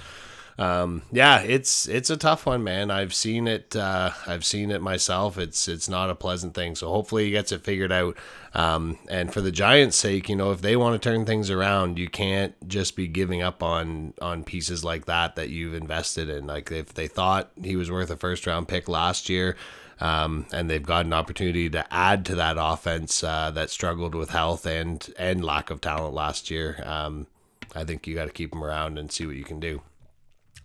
[0.56, 2.90] um, yeah, it's it's a tough one, man.
[2.90, 3.74] I've seen it.
[3.74, 5.36] Uh, I've seen it myself.
[5.36, 6.76] It's it's not a pleasant thing.
[6.76, 8.16] So hopefully he gets it figured out.
[8.54, 11.98] Um, and for the Giants' sake, you know, if they want to turn things around,
[11.98, 16.46] you can't just be giving up on on pieces like that that you've invested in.
[16.46, 19.56] Like if they thought he was worth a first round pick last year.
[20.00, 24.30] Um, and they've got an opportunity to add to that offense uh, that struggled with
[24.30, 26.82] health and and lack of talent last year.
[26.84, 27.28] Um,
[27.74, 29.82] I think you got to keep them around and see what you can do.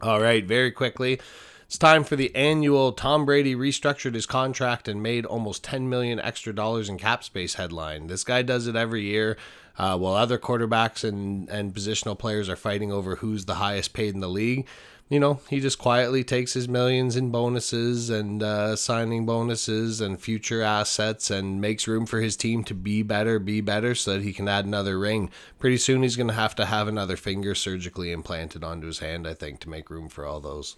[0.02, 1.20] All right, very quickly.
[1.66, 6.22] It's time for the annual Tom Brady restructured his contract and made almost 10 million
[6.22, 8.08] extra dollars in cap space headline.
[8.08, 9.36] This guy does it every year.
[9.78, 14.14] Uh, while other quarterbacks and, and positional players are fighting over who's the highest paid
[14.14, 14.68] in the league,
[15.10, 20.22] you know, he just quietly takes his millions in bonuses and uh, signing bonuses and
[20.22, 24.22] future assets and makes room for his team to be better, be better so that
[24.22, 25.32] he can add another ring.
[25.58, 29.28] Pretty soon he's going to have to have another finger surgically implanted onto his hand,
[29.28, 30.78] I think, to make room for all those.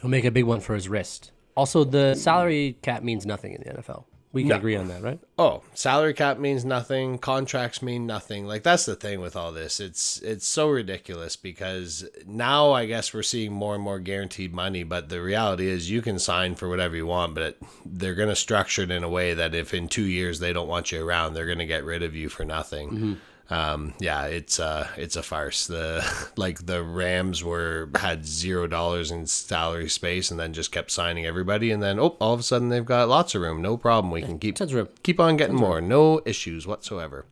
[0.00, 1.32] He'll make a big one for his wrist.
[1.56, 4.04] Also, the salary cap means nothing in the NFL.
[4.32, 4.56] We can no.
[4.56, 5.18] agree on that, right?
[5.38, 7.16] Oh, salary cap means nothing.
[7.18, 8.46] Contracts mean nothing.
[8.46, 9.80] Like that's the thing with all this.
[9.80, 14.82] It's it's so ridiculous because now I guess we're seeing more and more guaranteed money,
[14.82, 18.28] but the reality is you can sign for whatever you want, but it, they're going
[18.28, 21.02] to structure it in a way that if in 2 years they don't want you
[21.04, 22.90] around, they're going to get rid of you for nothing.
[22.90, 23.12] Mm-hmm
[23.50, 25.66] um, yeah, it's uh, it's a farce.
[25.66, 26.04] The
[26.36, 31.24] like the Rams were had zero dollars in salary space, and then just kept signing
[31.24, 33.62] everybody, and then oh, all of a sudden they've got lots of room.
[33.62, 34.12] No problem.
[34.12, 34.58] We can keep
[35.02, 35.80] keep on getting more.
[35.80, 37.24] No issues whatsoever.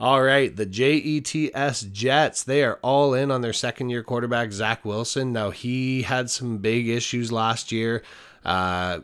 [0.00, 4.84] All right, the JETS Jets, they are all in on their second year quarterback, Zach
[4.84, 5.32] Wilson.
[5.32, 8.02] Now, he had some big issues last year.
[8.44, 9.00] Uh,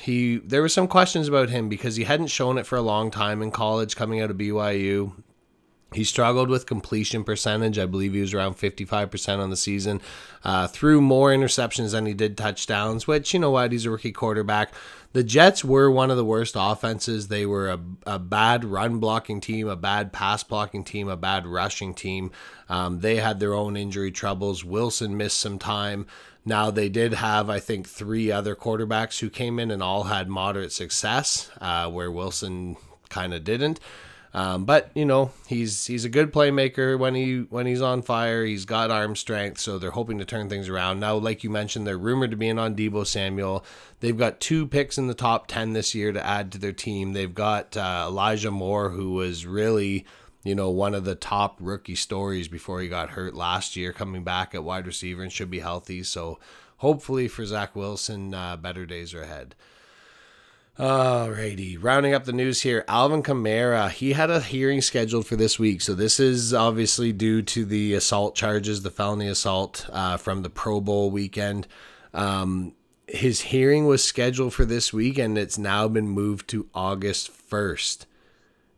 [0.00, 3.10] he there were some questions about him because he hadn't shown it for a long
[3.10, 5.12] time in college coming out of BYU.
[5.94, 7.78] He struggled with completion percentage.
[7.78, 10.02] I believe he was around 55% on the season.
[10.44, 14.12] Uh, threw more interceptions than he did touchdowns, which, you know what, he's a rookie
[14.12, 14.72] quarterback.
[15.14, 17.28] The Jets were one of the worst offenses.
[17.28, 21.46] They were a, a bad run blocking team, a bad pass blocking team, a bad
[21.46, 22.32] rushing team.
[22.68, 24.64] Um, they had their own injury troubles.
[24.64, 26.06] Wilson missed some time.
[26.44, 30.28] Now, they did have, I think, three other quarterbacks who came in and all had
[30.28, 32.76] moderate success, uh, where Wilson
[33.08, 33.80] kind of didn't.
[34.34, 38.44] Um, but you know he's he's a good playmaker when he when he's on fire.
[38.44, 41.00] He's got arm strength, so they're hoping to turn things around.
[41.00, 43.64] Now, like you mentioned, they're rumored to be in on Deebo Samuel.
[44.00, 47.12] They've got two picks in the top ten this year to add to their team.
[47.12, 50.04] They've got uh, Elijah Moore, who was really
[50.44, 54.24] you know one of the top rookie stories before he got hurt last year, coming
[54.24, 56.02] back at wide receiver and should be healthy.
[56.02, 56.38] So
[56.78, 59.54] hopefully for Zach Wilson, uh, better days are ahead.
[60.78, 62.84] Alrighty, rounding up the news here.
[62.86, 65.80] Alvin Kamara, he had a hearing scheduled for this week.
[65.80, 70.50] So this is obviously due to the assault charges, the felony assault uh, from the
[70.50, 71.66] Pro Bowl weekend.
[72.14, 72.76] Um,
[73.08, 78.06] his hearing was scheduled for this week, and it's now been moved to August first.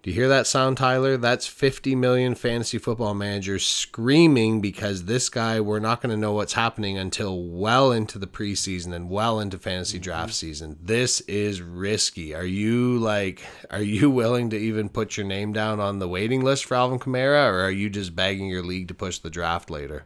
[0.03, 1.19] Do you hear that sound, Tyler?
[1.19, 6.33] That's 50 million fantasy football managers screaming because this guy, we're not going to know
[6.33, 10.05] what's happening until well into the preseason and well into fantasy mm-hmm.
[10.05, 10.79] draft season.
[10.81, 12.35] This is risky.
[12.35, 16.43] Are you like, are you willing to even put your name down on the waiting
[16.43, 19.69] list for Alvin Kamara, or are you just begging your league to push the draft
[19.69, 20.05] later?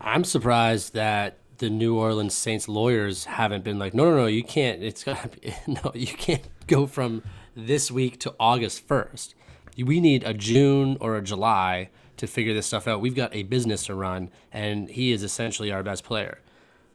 [0.00, 4.42] I'm surprised that the New Orleans Saints lawyers haven't been like, no, no, no, you
[4.42, 4.82] can't.
[4.82, 7.22] It's be, no, you can't go from
[7.66, 9.34] this week to August 1st.
[9.78, 13.00] We need a June or a July to figure this stuff out.
[13.00, 16.38] We've got a business to run, and he is essentially our best player.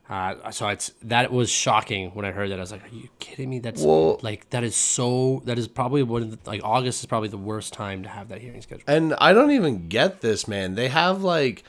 [0.10, 2.58] Uh, so it's that was shocking when I heard that.
[2.58, 3.60] I was like, "Are you kidding me?
[3.60, 5.41] That's Well- like that is so.
[5.45, 8.28] That is probably one of the, like August is probably the worst time to have
[8.28, 8.84] that hearing scheduled.
[8.89, 10.76] And I don't even get this, man.
[10.76, 11.63] They have like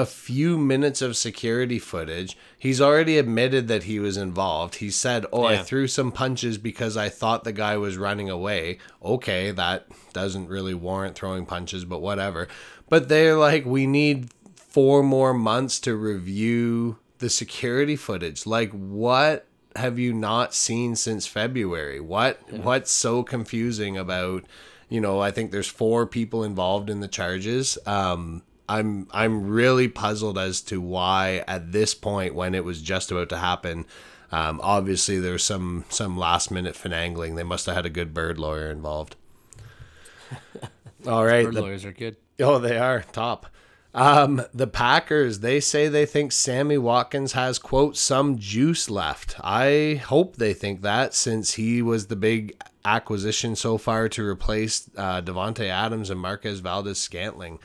[0.00, 2.36] a few minutes of security footage.
[2.58, 4.76] He's already admitted that he was involved.
[4.76, 8.78] He said, "Oh, I threw some punches because I thought the guy was running away."
[9.02, 12.48] Okay, that doesn't really warrant throwing punches, but whatever.
[12.88, 19.46] But they're like, "We need four more months to review the security footage." Like what
[19.76, 22.00] have you not seen since February?
[22.00, 24.44] What what's so confusing about
[24.88, 27.78] you know, I think there's four people involved in the charges.
[27.86, 33.10] Um, I'm I'm really puzzled as to why at this point when it was just
[33.10, 33.86] about to happen.
[34.32, 37.36] Um, obviously, there's some some last minute finagling.
[37.36, 39.16] They must have had a good bird lawyer involved.
[41.06, 42.16] All right, Bird the- lawyers are good.
[42.38, 43.46] Oh, they are top.
[43.92, 49.34] Um, the Packers, they say they think Sammy Watkins has, quote, some juice left.
[49.42, 54.88] I hope they think that since he was the big acquisition so far to replace
[54.96, 57.58] uh, Davante Adams and Marquez Valdes Scantling.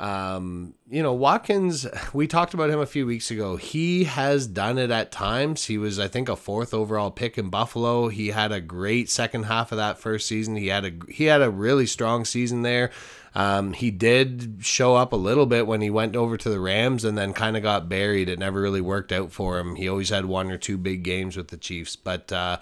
[0.00, 3.56] Um, you know, Watkins, we talked about him a few weeks ago.
[3.56, 5.66] He has done it at times.
[5.66, 8.08] He was, I think, a fourth overall pick in Buffalo.
[8.08, 10.56] He had a great second half of that first season.
[10.56, 12.90] He had a he had a really strong season there.
[13.34, 17.04] Um, he did show up a little bit when he went over to the Rams
[17.04, 18.30] and then kind of got buried.
[18.30, 19.76] It never really worked out for him.
[19.76, 22.58] He always had one or two big games with the Chiefs, but uh,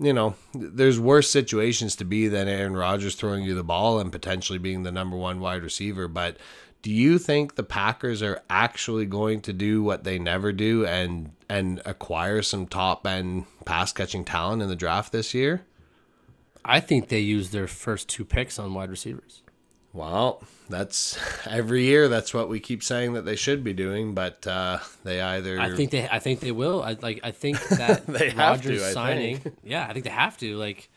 [0.00, 4.10] you know, there's worse situations to be than Aaron Rodgers throwing you the ball and
[4.10, 6.08] potentially being the number one wide receiver.
[6.08, 6.38] But
[6.82, 11.30] do you think the Packers are actually going to do what they never do and
[11.48, 15.62] and acquire some top end pass catching talent in the draft this year?
[16.64, 19.42] I think they used their first two picks on wide receivers.
[19.92, 22.08] Well, that's every year.
[22.08, 25.60] That's what we keep saying that they should be doing, but uh, they either.
[25.60, 26.08] I think they.
[26.08, 26.82] I think they will.
[26.82, 27.20] I like.
[27.22, 29.38] I think that They have to, Rodgers I signing.
[29.38, 29.56] think.
[29.64, 30.56] Yeah, I think they have to.
[30.56, 30.88] Like,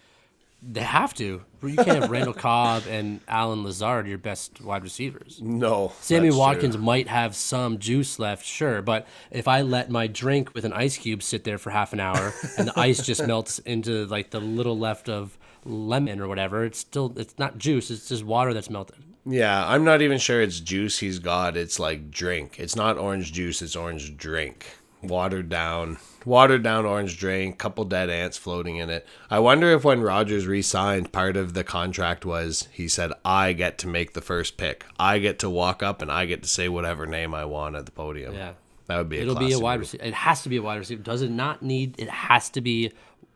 [0.68, 1.44] they have to.
[1.62, 5.40] You can't have Randall Cobb and Allen Lazard your best wide receivers.
[5.42, 5.94] no.
[6.02, 6.84] Sammy Watkins true.
[6.84, 10.98] might have some juice left, sure, but if I let my drink with an ice
[10.98, 14.40] cube sit there for half an hour and the ice just melts into like the
[14.40, 17.90] little left of lemon or whatever, it's still it's not juice.
[17.90, 18.98] It's just water that's melted.
[19.28, 21.58] Yeah, I'm not even sure it's juice he's got.
[21.58, 22.60] It's like drink.
[22.60, 23.62] It's not orange juice.
[23.64, 24.68] It's orange drink.
[25.10, 27.58] Watered down, watered down orange drink.
[27.58, 29.06] Couple dead ants floating in it.
[29.30, 33.78] I wonder if when Rodgers re-signed, part of the contract was he said, "I get
[33.80, 34.86] to make the first pick.
[35.00, 37.86] I get to walk up and I get to say whatever name I want at
[37.86, 38.54] the podium." Yeah.
[38.88, 39.20] that would be.
[39.20, 40.04] A It'll be a wide receiver.
[40.04, 41.02] It has to be a wide receiver.
[41.02, 41.96] Does it not need?
[42.00, 42.92] It has to be.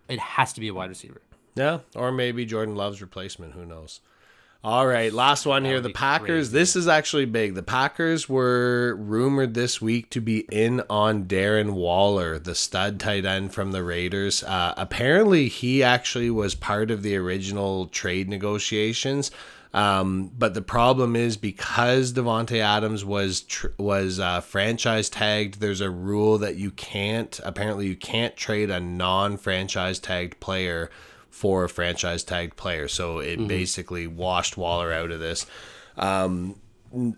[0.08, 1.21] It has to be a wide receiver.
[1.55, 3.53] Yeah, or maybe Jordan Love's replacement.
[3.53, 4.01] Who knows?
[4.62, 5.80] All right, last one here.
[5.80, 6.50] The Packers.
[6.50, 6.52] crazy.
[6.52, 7.56] This is actually big.
[7.56, 13.24] The Packers were rumored this week to be in on Darren Waller, the stud tight
[13.24, 14.43] end from the Raiders.
[14.43, 19.32] Uh, apparently, he actually was part of the original trade negotiations.
[19.74, 25.62] Um, but the problem is because Davante Adams was tr- was uh, franchise tagged.
[25.62, 27.39] There's a rule that you can't.
[27.45, 30.89] Apparently, you can't trade a non-franchise tagged player
[31.39, 32.89] for a franchise tagged player.
[32.89, 35.45] So it basically washed Waller out of this.
[35.95, 36.60] Um,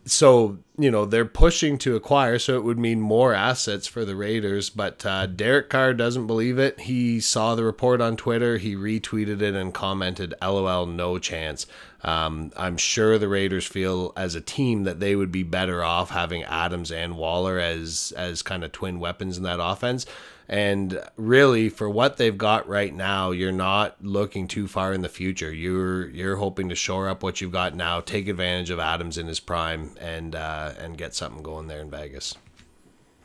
[0.05, 4.15] so you know they're pushing to acquire, so it would mean more assets for the
[4.15, 4.69] Raiders.
[4.69, 6.81] But uh, Derek Carr doesn't believe it.
[6.81, 11.65] He saw the report on Twitter, he retweeted it and commented, "LOL, no chance."
[12.03, 16.11] Um, I'm sure the Raiders feel as a team that they would be better off
[16.11, 20.05] having Adams and Waller as as kind of twin weapons in that offense.
[20.51, 25.07] And really, for what they've got right now, you're not looking too far in the
[25.07, 25.49] future.
[25.51, 29.27] You're you're hoping to shore up what you've got now, take advantage of Adams in
[29.27, 32.35] his prime, and uh, and get something going there in Vegas.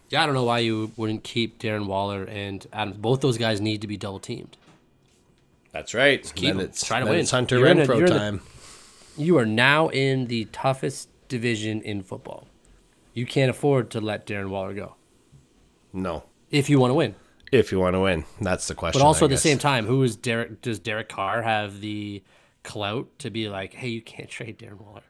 [0.09, 2.97] Yeah, I don't know why you wouldn't keep Darren Waller and Adams.
[2.99, 4.57] Both those guys need to be double teamed.
[5.73, 6.23] That's right.
[6.37, 7.17] keep then it's, Try to win.
[7.19, 8.41] it's Hunter You're in a- Renfrow the- time.
[9.19, 12.47] You are now in the toughest division in football.
[13.15, 14.95] You can't afford to let Darren Waller go
[15.93, 17.15] no, if you want to win.
[17.53, 19.01] if you want to win, that's the question.
[19.01, 20.63] But also at the same time, who is Derek?
[20.63, 22.23] Does Derek Carr have the
[22.63, 25.03] clout to be like, hey, you can't trade Darren Waller?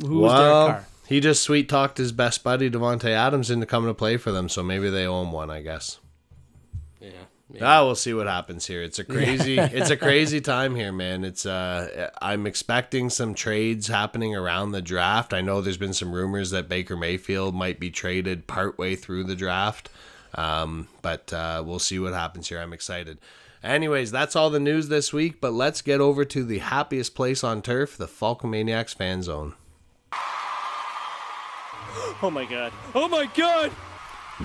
[0.00, 0.86] Who is well, Derek Carr?
[1.06, 4.48] he just sweet talked his best buddy Davante Adams into coming to play for them,
[4.48, 5.50] so maybe they owe him one.
[5.50, 5.98] I guess.
[7.00, 7.10] Yeah.
[7.60, 8.82] Ah, we'll see what happens here.
[8.82, 11.24] It's a crazy, it's a crazy time here, man.
[11.24, 15.34] It's uh, I'm expecting some trades happening around the draft.
[15.34, 19.36] I know there's been some rumors that Baker Mayfield might be traded partway through the
[19.36, 19.90] draft,
[20.34, 22.60] um, but uh, we'll see what happens here.
[22.60, 23.18] I'm excited.
[23.62, 25.40] Anyways, that's all the news this week.
[25.40, 29.54] But let's get over to the happiest place on turf, the Falcomaniacs fan zone.
[32.22, 32.72] Oh my god.
[32.94, 33.72] Oh my god!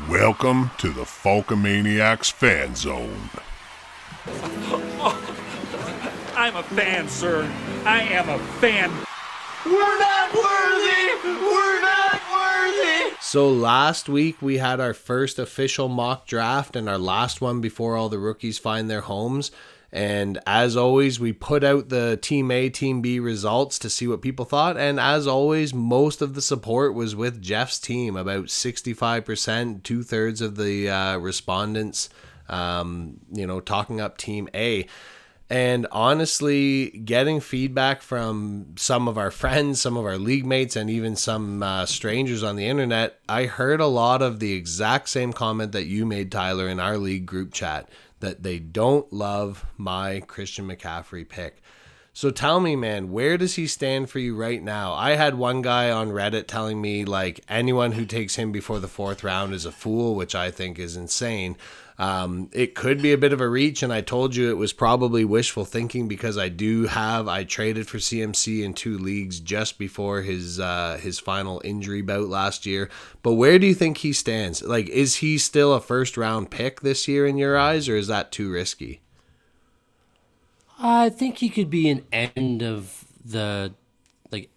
[0.09, 3.29] Welcome to the Falcomaniacs fan zone.
[6.35, 7.49] I'm a fan, sir.
[7.85, 8.91] I am a fan.
[13.29, 17.97] So last week we had our first official mock draft and our last one before
[17.97, 19.51] all the rookies find their homes.
[19.91, 24.21] And as always, we put out the Team A, Team B results to see what
[24.21, 24.77] people thought.
[24.77, 28.15] And as always, most of the support was with Jeff's team.
[28.15, 32.07] About 65%, two thirds of the uh, respondents,
[32.47, 34.87] um, you know, talking up Team A.
[35.49, 40.89] And honestly, getting feedback from some of our friends, some of our league mates, and
[40.89, 45.31] even some uh, strangers on the internet, I heard a lot of the exact same
[45.31, 50.21] comment that you made, Tyler, in our league group chat that they don't love my
[50.21, 51.61] Christian McCaffrey pick.
[52.17, 54.93] So tell me, man, where does he stand for you right now?
[54.93, 58.87] I had one guy on Reddit telling me like anyone who takes him before the
[58.87, 61.57] fourth round is a fool, which I think is insane.
[61.99, 64.71] Um, it could be a bit of a reach, and I told you it was
[64.71, 69.79] probably wishful thinking because I do have I traded for CMC in two leagues just
[69.79, 72.89] before his uh, his final injury bout last year.
[73.23, 74.61] But where do you think he stands?
[74.61, 78.07] Like, is he still a first round pick this year in your eyes, or is
[78.07, 79.01] that too risky?
[80.79, 83.73] I think he could be an end of the
[84.31, 84.51] like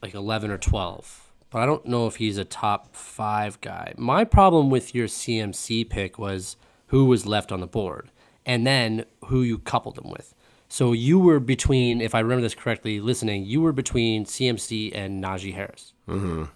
[0.00, 1.23] like eleven or twelve,
[1.54, 3.94] but I don't know if he's a top five guy.
[3.96, 6.56] My problem with your CMC pick was
[6.88, 8.10] who was left on the board,
[8.44, 10.34] and then who you coupled him with.
[10.68, 15.22] So you were between, if I remember this correctly, listening, you were between CMC and
[15.22, 15.92] Najee Harris.
[16.08, 16.46] Mm-hmm.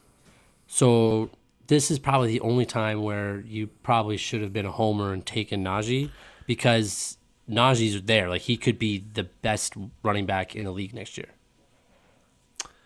[0.66, 1.30] So
[1.68, 5.24] this is probably the only time where you probably should have been a homer and
[5.24, 6.10] taken Najee
[6.48, 8.28] because Najee's there.
[8.28, 11.28] Like he could be the best running back in the league next year.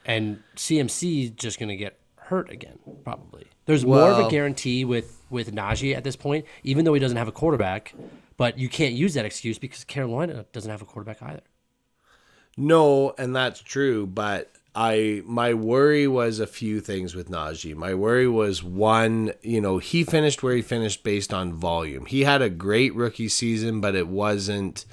[0.04, 3.46] And CMC is just gonna get hurt again, probably.
[3.66, 7.16] There's more of a guarantee with with Najee at this point, even though he doesn't
[7.16, 7.94] have a quarterback.
[8.36, 11.42] But you can't use that excuse because Carolina doesn't have a quarterback either.
[12.56, 17.74] No, and that's true, but I my worry was a few things with Najee.
[17.74, 22.06] My worry was one, you know, he finished where he finished based on volume.
[22.06, 24.84] He had a great rookie season, but it wasn't,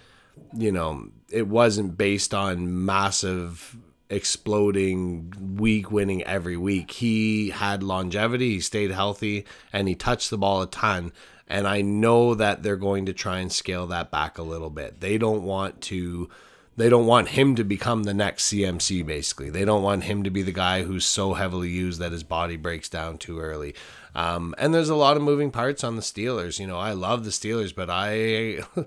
[0.54, 3.78] you know, it wasn't based on massive
[4.10, 6.92] exploding week winning every week.
[6.92, 11.12] He had longevity, he stayed healthy, and he touched the ball a ton.
[11.48, 15.00] And I know that they're going to try and scale that back a little bit.
[15.00, 16.30] They don't want to
[16.78, 19.50] they don't want him to become the next CMC basically.
[19.50, 22.56] They don't want him to be the guy who's so heavily used that his body
[22.56, 23.76] breaks down too early.
[24.16, 26.58] Um, and there's a lot of moving parts on the Steelers.
[26.58, 28.62] You know, I love the Steelers, but I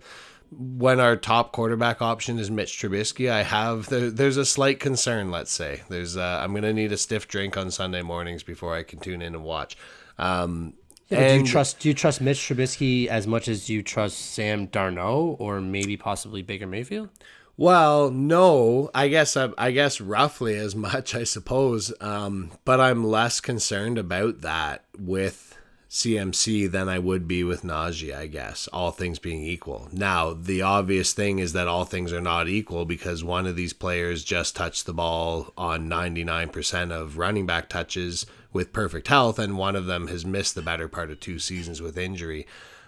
[0.59, 5.31] when our top quarterback option is Mitch Trubisky, I have there, there's a slight concern.
[5.31, 8.83] Let's say there's uh, I'm gonna need a stiff drink on Sunday mornings before I
[8.83, 9.77] can tune in and watch.
[10.19, 10.75] Um,
[11.09, 14.19] Yeah, but do you trust do you trust Mitch Trubisky as much as you trust
[14.19, 17.09] Sam Darnold or maybe possibly Baker Mayfield?
[17.57, 21.93] Well, no, I guess I, I guess roughly as much, I suppose.
[22.01, 25.52] Um, but I'm less concerned about that with
[25.93, 28.15] CMC than I would be with Najee.
[28.17, 29.91] I guess all things being equal.
[29.93, 33.75] Now, the obvious thing is that all things are not equal because one of these
[33.75, 38.25] players just touched the ball on 99% of running back touches
[38.55, 41.83] with perfect health, and one of them has missed the better part of two seasons
[41.83, 42.47] with injury.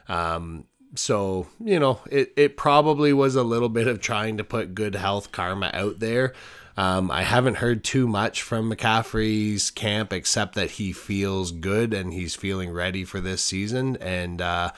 [0.08, 0.64] Um,
[0.96, 4.94] so you know it, it probably was a little bit of trying to put good
[4.94, 6.32] health karma out there
[6.76, 12.12] um, i haven't heard too much from mccaffrey's camp except that he feels good and
[12.12, 14.70] he's feeling ready for this season and uh,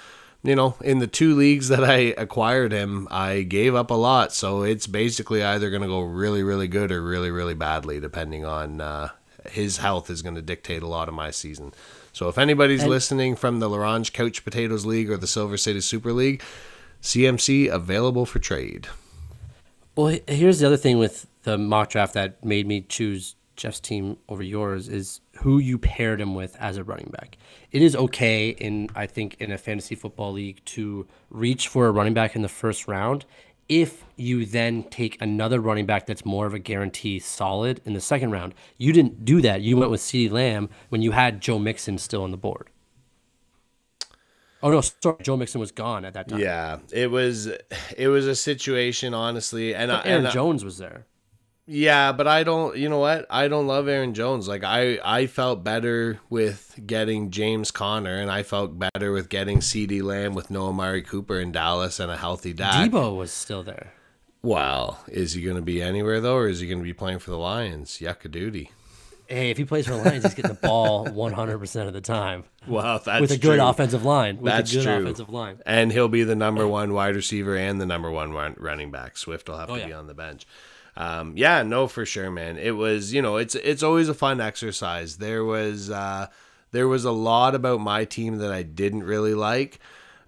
[0.43, 4.33] you know in the two leagues that i acquired him i gave up a lot
[4.33, 8.45] so it's basically either going to go really really good or really really badly depending
[8.45, 9.09] on uh,
[9.51, 11.73] his health is going to dictate a lot of my season.
[12.13, 15.81] So if anybody's And- listening from the Larange Couch Potatoes League or the Silver City
[15.81, 16.43] Super League,
[17.01, 18.89] CMC available for trade.
[19.95, 24.19] Well, here's the other thing with the mock draft that made me choose Jeff's team
[24.29, 27.39] over yours is who you paired him with as a running back.
[27.71, 31.93] It is okay in I think in a fantasy football league to reach for a
[31.93, 33.25] running back in the first round
[33.69, 38.01] if you then take another running back that's more of a guarantee solid in the
[38.01, 38.53] second round.
[38.77, 39.61] You didn't do that.
[39.61, 42.71] You went with CeeDee Lamb when you had Joe Mixon still on the board.
[44.63, 46.41] Oh no, sorry, Joe Mixon was gone at that time.
[46.41, 47.47] Yeah, it was
[47.97, 51.07] it was a situation honestly, and I, Aaron and I- Jones was there.
[51.69, 52.77] Yeah, but I don't.
[52.77, 53.27] You know what?
[53.29, 54.47] I don't love Aaron Jones.
[54.47, 59.59] Like I, I felt better with getting James Conner, and I felt better with getting
[59.59, 62.91] CeeDee Lamb with no Amari Cooper in Dallas and a healthy Dak.
[62.91, 63.93] Deebo was still there.
[64.43, 67.19] Well, is he going to be anywhere though, or is he going to be playing
[67.19, 68.01] for the Lions?
[68.01, 68.71] Yucca duty.
[69.27, 72.45] Hey, if he plays for the Lions, he's getting the ball 100% of the time
[72.69, 73.67] Well, that's with a good true.
[73.69, 74.37] offensive line.
[74.37, 74.93] With That's a good true.
[75.03, 75.59] offensive line.
[75.67, 79.17] and he'll be the number one wide receiver and the number one running back.
[79.17, 79.87] Swift will have Oh, to yeah.
[79.89, 80.47] be on the bench.
[80.97, 82.57] Um, yeah, no, for sure, man.
[82.57, 85.19] It was, you know, it's it's always a fun exercise.
[85.19, 86.29] There was uh,
[86.73, 89.79] there was a lot about my team that I didn't really like.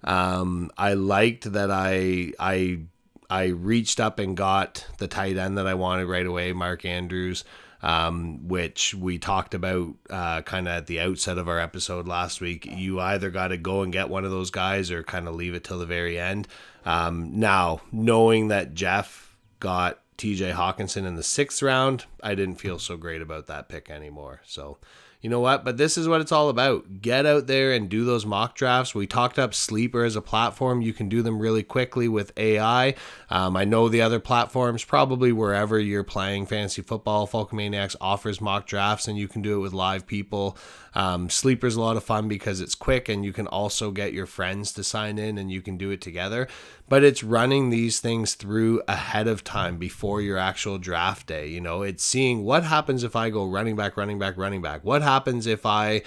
[0.03, 2.81] Um, I liked that I I
[3.29, 7.43] I reached up and got the tight end that I wanted right away, Mark Andrews,
[7.81, 12.41] um, which we talked about uh, kind of at the outset of our episode last
[12.41, 12.65] week.
[12.65, 15.53] You either got to go and get one of those guys or kind of leave
[15.53, 16.47] it till the very end.
[16.85, 22.77] Um, now, knowing that Jeff got TJ Hockenson in the sixth round, I didn't feel
[22.77, 24.41] so great about that pick anymore.
[24.45, 24.77] So,
[25.21, 25.63] you know what?
[25.63, 27.01] But this is what it's all about.
[27.01, 28.93] Get out there and do those mock drafts.
[28.93, 30.81] We talked up Sleeper as a platform.
[30.81, 32.95] You can do them really quickly with AI.
[33.29, 38.65] Um, I know the other platforms, probably wherever you're playing fantasy football, Falcomaniacs offers mock
[38.65, 40.57] drafts and you can do it with live people.
[40.95, 44.25] Um, Sleeper's a lot of fun because it's quick and you can also get your
[44.25, 46.47] friends to sign in and you can do it together.
[46.87, 51.47] But it's running these things through ahead of time before your actual draft day.
[51.47, 54.83] You know, it's seeing what happens if I go running back, running back, running back.
[54.83, 56.01] What happens if I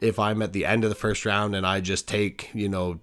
[0.00, 3.00] if I'm at the end of the first round and I just take, you know,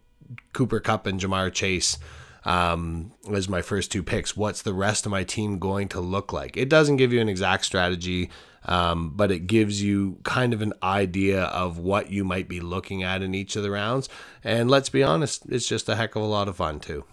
[0.53, 1.97] Cooper Kupp and Ja'Marr Chase
[2.44, 6.34] um, as my first two picks, what's the rest of my team going to look
[6.34, 6.58] like?
[6.58, 8.30] It doesn't give you an exact strategy,
[8.66, 13.04] um, but it gives you kind of an idea of what you might be looking
[13.04, 14.10] at in each of the rounds.
[14.44, 17.06] And let's be honest, it's just a heck of a lot of fun too.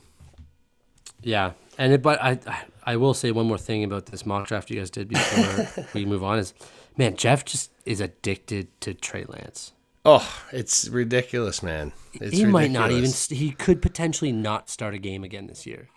[1.23, 1.53] Yeah.
[1.77, 4.71] And it, but I, I I will say one more thing about this mock draft
[4.71, 6.55] you guys did before we move on is,
[6.97, 9.73] man, Jeff just is addicted to Trey Lance.
[10.11, 11.93] Oh, it's ridiculous, man.
[12.15, 13.11] It's he might not even.
[13.29, 15.91] He could potentially not start a game again this year.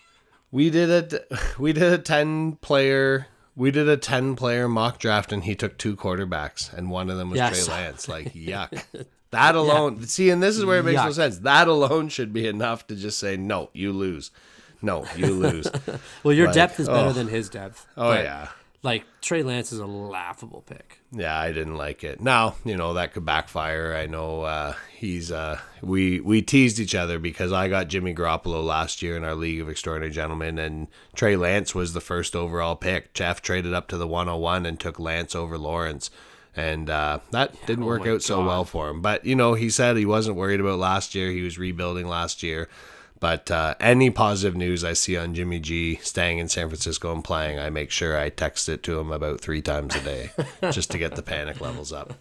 [0.51, 5.31] We did a we did a ten player we did a ten player mock draft
[5.31, 7.65] and he took two quarterbacks and one of them was Yes.
[7.65, 8.09] Trey Lance.
[8.09, 8.83] Like yuck.
[9.29, 11.39] That alone see, and this is where it makes no sense.
[11.39, 14.29] That alone should be enough to just say no, you lose.
[14.81, 15.67] No, you lose.
[16.23, 17.13] Well, your Like, depth is better oh.
[17.13, 17.87] than his depth.
[17.95, 18.47] oh but, yeah.
[18.83, 20.99] Like Trey Lance is a laughable pick.
[21.11, 22.19] Yeah, I didn't like it.
[22.19, 23.95] Now, you know, that could backfire.
[23.95, 28.65] I know uh, he's uh, we we teased each other because I got Jimmy Garoppolo
[28.65, 32.75] last year in our League of Extraordinary Gentlemen and Trey Lance was the first overall
[32.75, 33.13] pick.
[33.13, 36.09] Jeff traded up to the 101 and took Lance over Lawrence.
[36.55, 39.01] And uh, that didn't work oh out so well for him.
[39.01, 41.31] But, you know, he said he wasn't worried about last year.
[41.31, 42.67] He was rebuilding last year.
[43.21, 47.23] But uh, any positive news I see on Jimmy G staying in San Francisco and
[47.23, 50.31] playing, I make sure I text it to him about three times a day
[50.71, 52.15] just to get the panic levels up.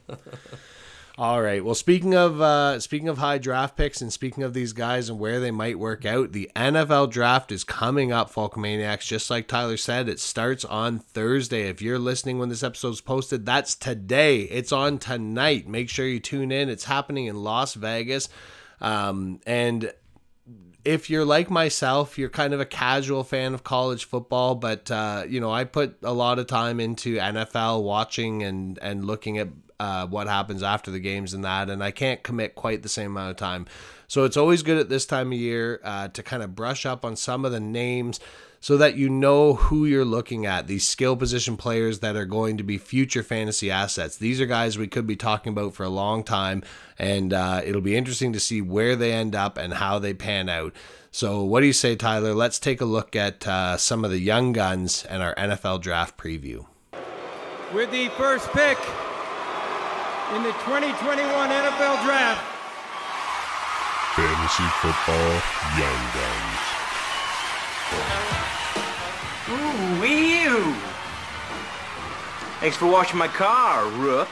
[1.17, 1.65] All right.
[1.65, 5.19] Well, speaking of uh, speaking of high draft picks and speaking of these guys and
[5.19, 9.07] where they might work out, the NFL draft is coming up, Falcomaniacs.
[9.07, 11.69] Just like Tyler said, it starts on Thursday.
[11.69, 14.43] If you're listening when this episode's posted, that's today.
[14.43, 15.67] It's on tonight.
[15.67, 16.69] Make sure you tune in.
[16.69, 18.29] It's happening in Las Vegas,
[18.83, 19.93] um, and
[20.85, 25.25] if you're like myself, you're kind of a casual fan of college football, but uh,
[25.29, 29.49] you know, I put a lot of time into NFL watching and and looking at
[29.79, 33.13] uh, what happens after the games and that, and I can't commit quite the same
[33.13, 33.67] amount of time.
[34.09, 37.05] So it's always good at this time of year uh, to kind of brush up
[37.05, 38.21] on some of the names
[38.61, 40.67] so that you know who you're looking at.
[40.67, 44.19] These skill position players that are going to be future fantasy assets.
[44.19, 46.63] These are guys we could be talking about for a long time,
[46.99, 50.51] and uh, it'll be interesting to see where they end up and how they pan
[50.51, 50.75] out.
[51.11, 52.35] So, what do you say, Tyler?
[52.35, 56.17] Let's take a look at uh, some of the young guns and our NFL draft
[56.17, 56.67] preview.
[57.75, 58.79] With the first pick
[60.35, 62.45] in the 2021 NFL Draft,
[64.15, 65.43] Fantasy Football
[65.79, 66.71] Young Guns.
[69.51, 70.31] Ooh, wee
[72.61, 74.29] Thanks for washing my car, Rook.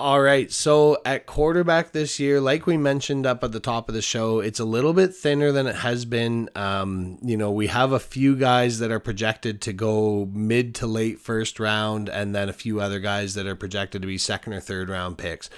[0.00, 0.50] All right.
[0.50, 4.40] So at quarterback this year, like we mentioned up at the top of the show,
[4.40, 6.48] it's a little bit thinner than it has been.
[6.56, 10.86] Um, you know, we have a few guys that are projected to go mid to
[10.86, 14.54] late first round, and then a few other guys that are projected to be second
[14.54, 15.50] or third round picks.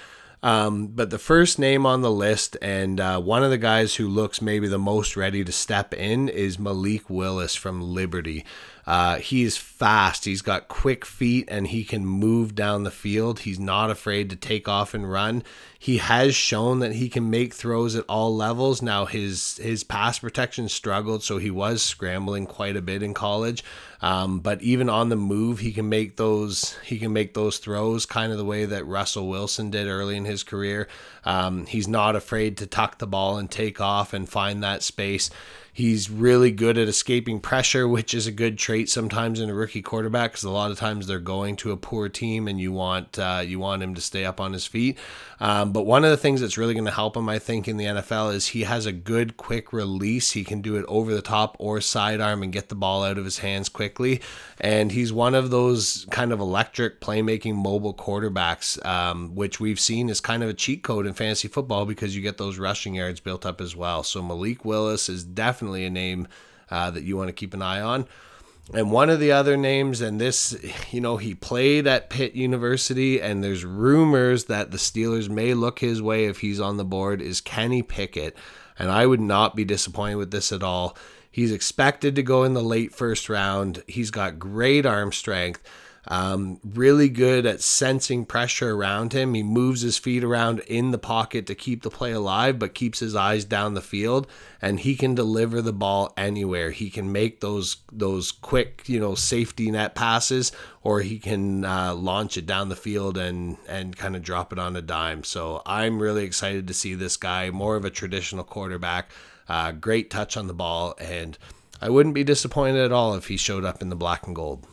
[0.43, 4.09] Um, but the first name on the list, and uh, one of the guys who
[4.09, 8.43] looks maybe the most ready to step in, is Malik Willis from Liberty.
[8.85, 10.25] Uh, he's fast.
[10.25, 13.41] He's got quick feet and he can move down the field.
[13.41, 15.43] He's not afraid to take off and run.
[15.79, 18.81] He has shown that he can make throws at all levels.
[18.81, 23.63] Now his his pass protection struggled, so he was scrambling quite a bit in college.
[24.01, 28.05] Um, but even on the move, he can make those he can make those throws
[28.05, 30.89] kind of the way that Russell Wilson did early in his career.
[31.25, 35.29] Um, he's not afraid to tuck the ball and take off and find that space.
[35.75, 39.81] He's really good at escaping pressure, which is a good trait sometimes in a rookie
[39.81, 43.17] quarterback because a lot of times they're going to a poor team and you want
[43.17, 44.99] uh, you want him to stay up on his feet.
[45.43, 47.75] Um, but one of the things that's really going to help him, I think, in
[47.75, 50.31] the NFL is he has a good quick release.
[50.31, 53.25] He can do it over the top or sidearm and get the ball out of
[53.25, 54.21] his hands quickly.
[54.61, 60.07] And he's one of those kind of electric playmaking mobile quarterbacks, um, which we've seen
[60.07, 63.19] is kind of a cheat code in fantasy football because you get those rushing yards
[63.19, 64.01] built up as well.
[64.03, 66.29] So Malik Willis is definitely a name
[66.71, 68.07] uh, that you want to keep an eye on.
[68.71, 70.55] And one of the other names, and this,
[70.91, 75.79] you know, he played at Pitt University, and there's rumors that the Steelers may look
[75.79, 78.37] his way if he's on the board, is Kenny Pickett.
[78.79, 80.95] And I would not be disappointed with this at all.
[81.29, 83.83] He's expected to go in the late first round.
[83.87, 85.61] He's got great arm strength.
[86.07, 89.33] Um, really good at sensing pressure around him.
[89.33, 92.99] He moves his feet around in the pocket to keep the play alive, but keeps
[92.99, 94.27] his eyes down the field.
[94.61, 96.71] And he can deliver the ball anywhere.
[96.71, 100.51] He can make those those quick, you know, safety net passes,
[100.83, 104.59] or he can uh, launch it down the field and and kind of drop it
[104.59, 105.23] on a dime.
[105.23, 109.11] So I'm really excited to see this guy, more of a traditional quarterback.
[109.47, 111.37] Uh, great touch on the ball, and
[111.81, 114.65] I wouldn't be disappointed at all if he showed up in the black and gold.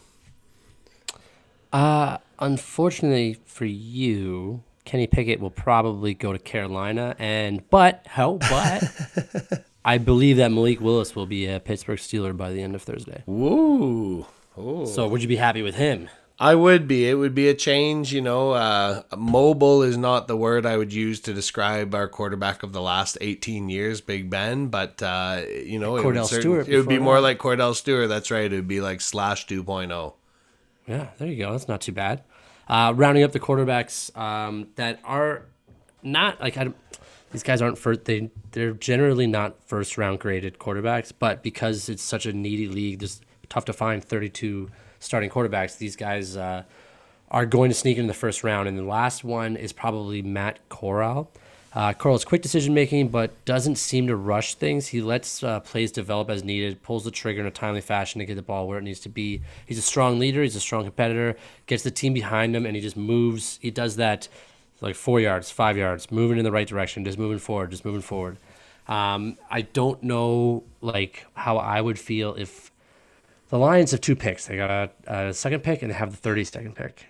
[1.72, 9.64] Uh, unfortunately for you, Kenny Pickett will probably go to Carolina, and but how but
[9.84, 13.22] I believe that Malik Willis will be a Pittsburgh Steeler by the end of Thursday.
[13.26, 14.26] Woo!
[14.58, 14.86] Ooh.
[14.86, 16.08] So would you be happy with him?
[16.40, 17.06] I would be.
[17.06, 18.14] It would be a change.
[18.14, 22.62] You know, uh, mobile is not the word I would use to describe our quarterback
[22.62, 24.68] of the last 18 years, Big Ben.
[24.68, 27.20] But, uh, you know, Cordell it would, certain, Stewart it would be more that.
[27.20, 28.08] like Kordell Stewart.
[28.08, 28.50] That's right.
[28.50, 29.54] It would be like slash oh.
[29.54, 30.14] 2.0.
[30.90, 31.52] Yeah, there you go.
[31.52, 32.24] That's not too bad.
[32.68, 35.46] Uh, rounding up the quarterbacks um, that are
[36.02, 36.72] not like I
[37.30, 38.06] these guys aren't first.
[38.06, 43.04] They they're generally not first round graded quarterbacks, but because it's such a needy league,
[43.04, 44.68] it's tough to find 32
[44.98, 45.78] starting quarterbacks.
[45.78, 46.64] These guys uh,
[47.30, 50.58] are going to sneak in the first round, and the last one is probably Matt
[50.68, 51.30] Corral.
[51.72, 54.88] Uh, Corral's quick decision making, but doesn't seem to rush things.
[54.88, 58.24] He lets uh, plays develop as needed, pulls the trigger in a timely fashion to
[58.24, 59.42] get the ball where it needs to be.
[59.66, 60.42] He's a strong leader.
[60.42, 61.36] He's a strong competitor.
[61.66, 63.58] Gets the team behind him, and he just moves.
[63.62, 64.26] He does that
[64.80, 68.00] like four yards, five yards, moving in the right direction, just moving forward, just moving
[68.00, 68.38] forward.
[68.88, 72.72] Um, I don't know like how I would feel if
[73.50, 74.46] the Lions have two picks.
[74.46, 77.06] They got a, a second pick and they have the 32nd pick,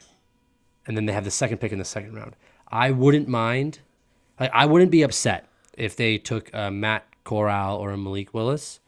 [0.86, 2.34] and then they have the second pick in the second round.
[2.68, 3.78] I wouldn't mind.
[4.40, 8.80] Like I wouldn't be upset if they took a Matt Corral or a Malik Willis.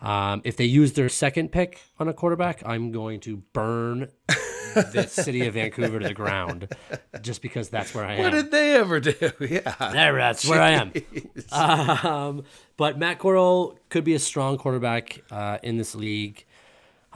[0.00, 4.08] Um, if they use their second pick on a quarterback, I'm going to burn
[4.74, 6.68] the city of Vancouver to the ground,
[7.20, 8.22] just because that's where I am.
[8.22, 9.12] What did they ever do?
[9.40, 9.74] Yeah.
[9.92, 10.92] There, that's where I am.
[11.50, 12.44] Um,
[12.76, 16.44] but Matt Corral could be a strong quarterback uh, in this league.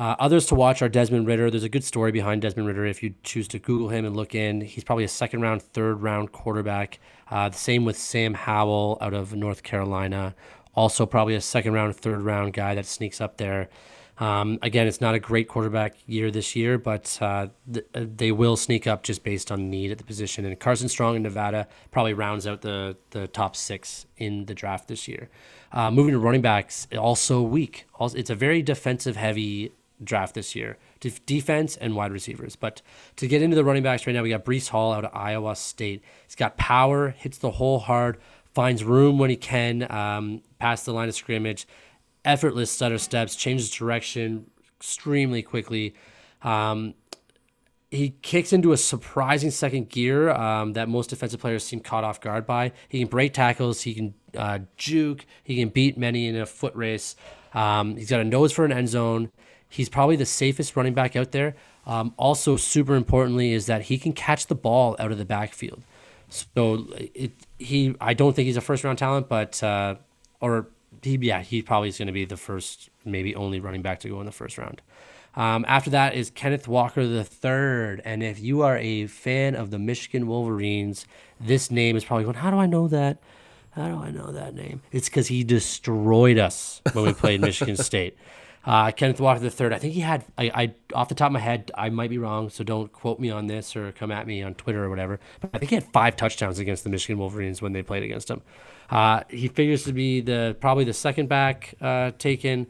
[0.02, 1.48] Uh, others to watch are Desmond Ridder.
[1.48, 4.34] There's a good story behind Desmond Ridder if you choose to Google him and look
[4.34, 4.60] in.
[4.60, 6.98] He's probably a second round, third round quarterback.
[7.30, 10.34] Uh, the same with Sam Howell out of North Carolina.
[10.74, 13.68] Also, probably a second round, third round guy that sneaks up there.
[14.18, 18.32] Um, again, it's not a great quarterback year this year, but uh, th- uh, they
[18.32, 20.44] will sneak up just based on need at the position.
[20.44, 24.88] And Carson Strong in Nevada probably rounds out the, the top six in the draft
[24.88, 25.30] this year.
[25.70, 27.86] Uh, moving to running backs, also weak.
[27.94, 29.70] Also, it's a very defensive heavy
[30.04, 30.78] draft this year.
[31.00, 32.56] Def- defense and wide receivers.
[32.56, 32.82] But
[33.16, 35.56] to get into the running backs right now, we got Breece Hall out of Iowa
[35.56, 36.02] State.
[36.26, 38.18] He's got power, hits the hole hard,
[38.54, 41.66] finds room when he can, um, past the line of scrimmage,
[42.24, 45.94] effortless stutter steps, changes direction extremely quickly.
[46.42, 46.94] Um,
[47.92, 52.20] he kicks into a surprising second gear um, that most defensive players seem caught off
[52.22, 52.72] guard by.
[52.88, 56.74] He can break tackles, he can uh, juke, he can beat many in a foot
[56.74, 57.16] race.
[57.52, 59.30] Um, he's got a nose for an end zone.
[59.72, 61.56] He's probably the safest running back out there.
[61.86, 65.82] Um, also, super importantly, is that he can catch the ball out of the backfield.
[66.28, 69.94] So it, he, I don't think he's a first round talent, but uh,
[70.40, 70.68] or
[71.02, 74.08] he, yeah, he probably is going to be the first, maybe only running back to
[74.10, 74.82] go in the first round.
[75.34, 79.70] Um, after that is Kenneth Walker the third, and if you are a fan of
[79.70, 81.06] the Michigan Wolverines,
[81.40, 82.36] this name is probably going.
[82.36, 83.22] How do I know that?
[83.70, 84.82] How do I know that name?
[84.92, 88.18] It's because he destroyed us when we played Michigan State.
[88.64, 89.72] Uh, Kenneth Walker third.
[89.72, 90.24] I think he had.
[90.38, 93.18] I, I off the top of my head, I might be wrong, so don't quote
[93.18, 95.18] me on this or come at me on Twitter or whatever.
[95.40, 98.30] But I think he had five touchdowns against the Michigan Wolverines when they played against
[98.30, 98.42] him.
[98.88, 102.68] Uh, he figures to be the probably the second back uh, taken.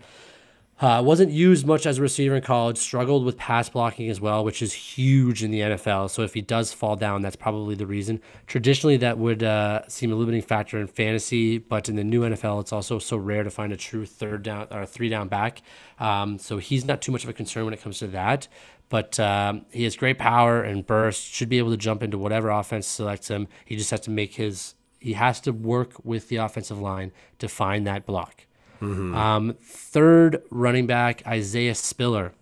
[0.80, 2.76] Uh, wasn't used much as a receiver in college.
[2.76, 6.10] Struggled with pass blocking as well, which is huge in the NFL.
[6.10, 8.20] So if he does fall down, that's probably the reason.
[8.48, 12.60] Traditionally, that would uh, seem a limiting factor in fantasy, but in the new NFL,
[12.62, 15.62] it's also so rare to find a true third down or three down back.
[16.00, 18.48] Um, so he's not too much of a concern when it comes to that.
[18.88, 21.26] But um, he has great power and burst.
[21.32, 23.46] Should be able to jump into whatever offense selects him.
[23.64, 24.74] He just has to make his.
[24.98, 28.46] He has to work with the offensive line to find that block.
[28.82, 29.14] Mm-hmm.
[29.14, 32.32] Um, third running back Isaiah Spiller.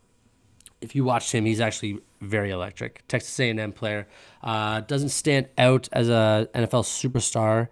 [0.81, 3.07] If you watched him, he's actually very electric.
[3.07, 4.09] Texas A&M player
[4.43, 7.69] uh, doesn't stand out as a NFL superstar,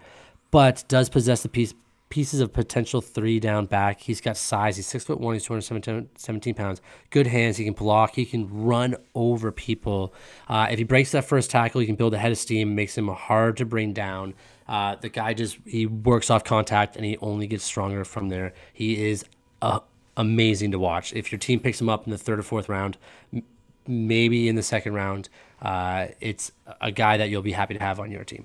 [0.51, 1.75] but does possess the piece
[2.11, 4.01] pieces of potential three down back.
[4.01, 4.77] He's got size.
[4.77, 5.35] He's six foot one.
[5.35, 6.81] He's 217 pounds.
[7.11, 7.57] Good hands.
[7.57, 8.15] He can block.
[8.15, 10.15] He can run over people.
[10.49, 12.75] Uh, if he breaks that first tackle, he can build a head of steam.
[12.75, 14.35] Makes him hard to bring down.
[14.69, 18.53] Uh, the guy just he works off contact and he only gets stronger from there.
[18.73, 19.25] He is
[19.63, 19.81] uh,
[20.17, 21.13] amazing to watch.
[21.15, 22.99] If your team picks him up in the third or fourth round,
[23.33, 23.43] m-
[23.87, 25.29] maybe in the second round,
[25.63, 28.45] uh, it's a guy that you'll be happy to have on your team.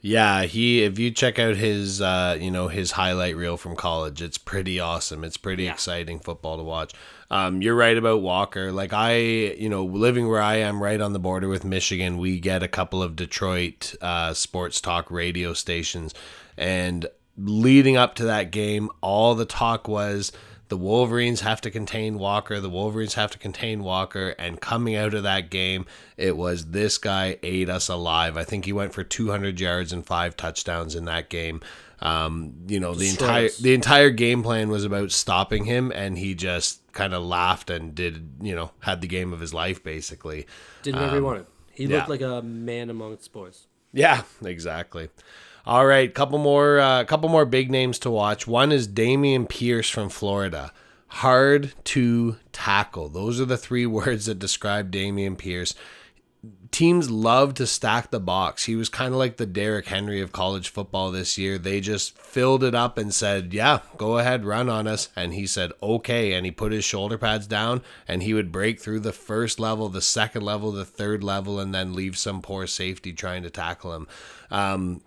[0.00, 4.22] Yeah, he if you check out his uh, you know his highlight reel from college,
[4.22, 5.24] it's pretty awesome.
[5.24, 5.72] It's pretty yeah.
[5.72, 6.94] exciting football to watch.
[7.30, 8.70] Um, you're right about Walker.
[8.70, 12.38] Like I, you know, living where I am, right on the border with Michigan, we
[12.38, 16.14] get a couple of Detroit uh, sports talk radio stations,
[16.56, 20.30] and leading up to that game, all the talk was
[20.68, 22.60] the Wolverines have to contain Walker.
[22.60, 24.30] The Wolverines have to contain Walker.
[24.38, 28.36] And coming out of that game, it was this guy ate us alive.
[28.36, 31.60] I think he went for 200 yards and five touchdowns in that game.
[32.00, 36.34] Um, you know, the entire the entire game plan was about stopping him, and he
[36.34, 40.46] just kind of laughed and did you know had the game of his life basically.
[40.82, 41.46] Did whatever um, he wanted.
[41.72, 41.96] He yeah.
[41.96, 43.66] looked like a man amongst boys.
[43.92, 45.08] Yeah, exactly.
[45.66, 48.46] All right, couple more, uh, couple more big names to watch.
[48.46, 50.72] One is Dameon Pierce from Florida.
[51.08, 53.08] Hard to tackle.
[53.08, 55.74] Those are the three words that describe Dameon Pierce.
[56.70, 58.64] Teams love to stack the box.
[58.64, 61.58] He was kind of like the Derrick Henry of college football this year.
[61.58, 65.46] They just filled it up and said, "Yeah, go ahead, run on us." And he
[65.46, 69.12] said, "Okay." And he put his shoulder pads down, and he would break through the
[69.12, 73.42] first level, the second level, the third level, and then leave some poor safety trying
[73.42, 74.06] to tackle him.
[74.50, 75.00] Um,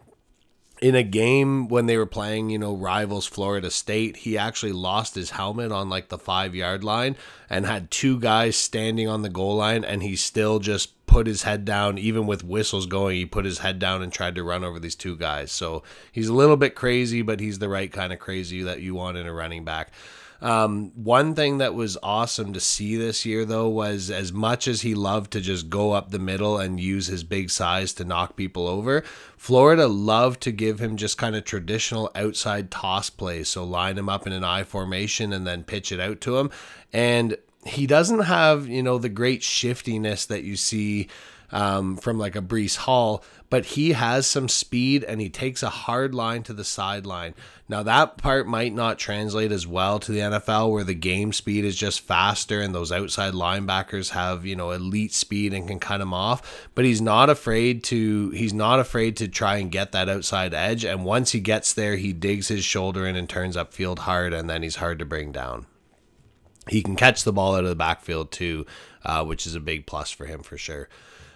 [0.81, 5.13] in a game when they were playing, you know, rivals Florida State, he actually lost
[5.13, 7.15] his helmet on like the five yard line
[7.49, 11.43] and had two guys standing on the goal line, and he still just put his
[11.43, 13.17] head down, even with whistles going.
[13.17, 15.51] He put his head down and tried to run over these two guys.
[15.51, 18.95] So he's a little bit crazy, but he's the right kind of crazy that you
[18.95, 19.91] want in a running back.
[20.41, 24.81] Um, one thing that was awesome to see this year, though, was as much as
[24.81, 28.35] he loved to just go up the middle and use his big size to knock
[28.35, 29.03] people over,
[29.37, 33.49] Florida loved to give him just kind of traditional outside toss plays.
[33.49, 36.49] So line him up in an I formation and then pitch it out to him.
[36.91, 41.07] And he doesn't have, you know, the great shiftiness that you see
[41.51, 45.69] um, from like a Breece Hall, but he has some speed and he takes a
[45.69, 47.35] hard line to the sideline.
[47.71, 51.63] Now, that part might not translate as well to the NFL where the game speed
[51.63, 56.01] is just faster and those outside linebackers have, you know, elite speed and can cut
[56.01, 60.09] him off, but he's not afraid to he's not afraid to try and get that
[60.09, 63.99] outside edge and once he gets there, he digs his shoulder in and turns upfield
[63.99, 65.65] hard and then he's hard to bring down.
[66.67, 68.65] He can catch the ball out of the backfield too,
[69.05, 70.89] uh, which is a big plus for him for sure.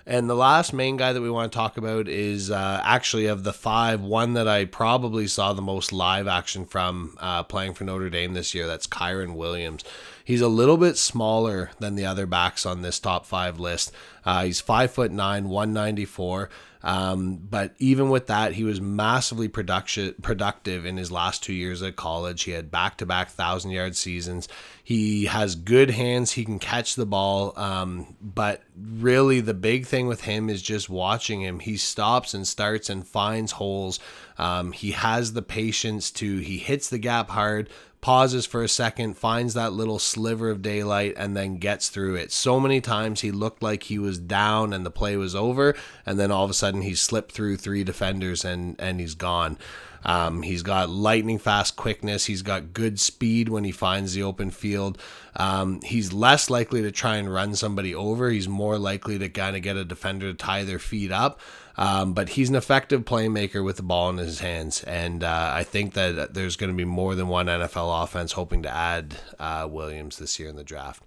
[0.08, 3.44] And the last main guy that we want to talk about is uh, actually of
[3.44, 7.86] the five, one that I probably saw the most live action from uh, playing for
[7.86, 8.68] Notre Dame this year.
[8.68, 9.84] That's Kyren Williams.
[10.24, 13.92] He's a little bit smaller than the other backs on this top five list.
[14.24, 16.50] Uh, he's five foot nine, 194.
[16.86, 21.82] Um, but even with that, he was massively production productive in his last two years
[21.82, 22.44] at college.
[22.44, 24.48] He had back to back thousand yard seasons.
[24.84, 26.34] He has good hands.
[26.34, 27.54] He can catch the ball.
[27.58, 31.60] Um, but really, the big thing with him is just watching him.
[31.60, 34.00] He stops and starts and finds holes.
[34.38, 37.70] Um, he has the patience to, he hits the gap hard,
[38.06, 42.32] pauses for a second, finds that little sliver of daylight, and then gets through it.
[42.32, 45.76] So many times he looked like he was down and the play was over,
[46.06, 49.58] and then all of a sudden he slipped through three defenders and and he's gone.
[50.04, 52.26] Um, he's got lightning fast quickness.
[52.26, 55.00] He's got good speed when he finds the open field.
[55.36, 58.30] Um, he's less likely to try and run somebody over.
[58.30, 61.40] He's more likely to kind of get a defender to tie their feet up.
[61.78, 64.84] Um, but he's an effective playmaker with the ball in his hands.
[64.84, 68.64] And uh, I think that there's going to be more than one NFL offense hoping
[68.64, 71.04] to add uh, Williams this year in the draft.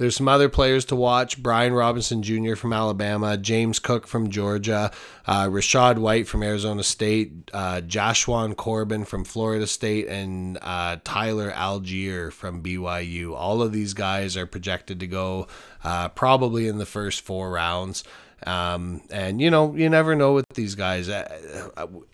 [0.00, 2.54] There's some other players to watch Brian Robinson Jr.
[2.54, 4.90] from Alabama, James Cook from Georgia,
[5.26, 11.50] uh, Rachaad White from Arizona State, uh, Jashaun Corbin from Florida State, and uh, Tyler
[11.50, 13.34] Allgeier from BYU.
[13.34, 15.46] All of these guys are projected to go
[15.84, 18.02] uh, probably in the first four rounds.
[18.46, 21.10] Um, and you know, you never know with these guys.
[21.10, 21.26] I,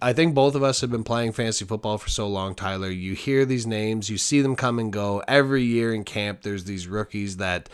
[0.03, 2.91] I, think both of us have been playing fantasy football for so long, Tyler.
[2.91, 6.43] You hear these names, you see them come and go every year in camp.
[6.43, 7.68] There's these rookies that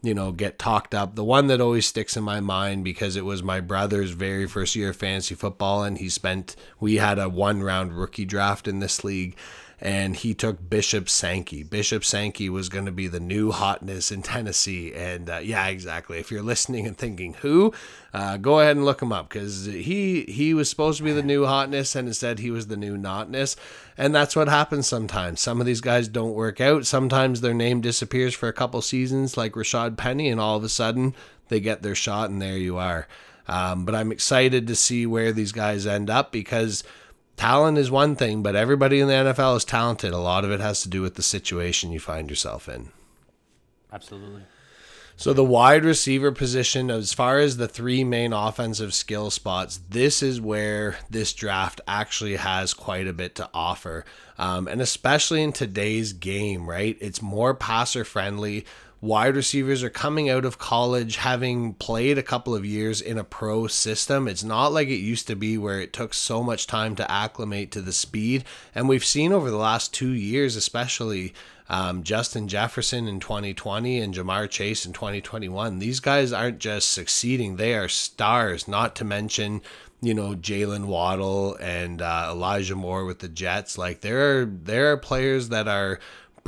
[0.00, 1.16] you know get talked up.
[1.16, 4.74] The one that always sticks in my mind because it was my brother's very first
[4.74, 6.56] year of fantasy football, and he spent.
[6.80, 9.36] We had a one round rookie draft in this league
[9.80, 11.62] and he took Bishop Sankey.
[11.62, 14.92] Bishop Sankey was going to be the new hotness in Tennessee.
[14.92, 16.18] And uh, yeah, exactly.
[16.18, 17.72] If you're listening and thinking who,
[18.12, 21.22] uh, go ahead and look him up because he he was supposed to be the
[21.22, 23.54] new hotness, and instead he was the new notness.
[23.96, 25.40] And that's what happens sometimes.
[25.40, 26.84] Some of these guys don't work out.
[26.86, 30.68] Sometimes their name disappears for a couple seasons, like Rashaad Penny, and all of a
[30.68, 31.14] sudden
[31.48, 33.06] they get their shot, and there you are.
[33.46, 36.84] Um, but I'm excited to see where these guys end up because
[37.38, 40.12] talent is one thing, but everybody in the NFL is talented.
[40.12, 42.90] A lot of it has to do with the situation you find yourself in.
[43.92, 44.42] Absolutely.
[45.16, 50.22] So the wide receiver position, as far as the three main offensive skill spots, this
[50.22, 54.04] is where this draft actually has quite a bit to offer,
[54.38, 56.96] um, and especially in today's game, right?
[57.00, 58.64] It's more passer friendly
[59.00, 63.24] wide receivers are coming out of college having played a couple of years in a
[63.24, 64.26] pro system.
[64.26, 67.70] It's not like it used to be where it took so much time to acclimate
[67.72, 68.44] to the speed.
[68.74, 71.32] And we've seen over the last two years, especially
[71.68, 77.56] um, Justin Jefferson in 2020 and Ja'Marr Chase in 2021, these guys aren't just succeeding,
[77.56, 79.60] they are stars, not to mention
[80.00, 83.76] you know Jaylen Waddle and uh, Elijah Moore with the Jets.
[83.76, 85.98] Like there are there are players that are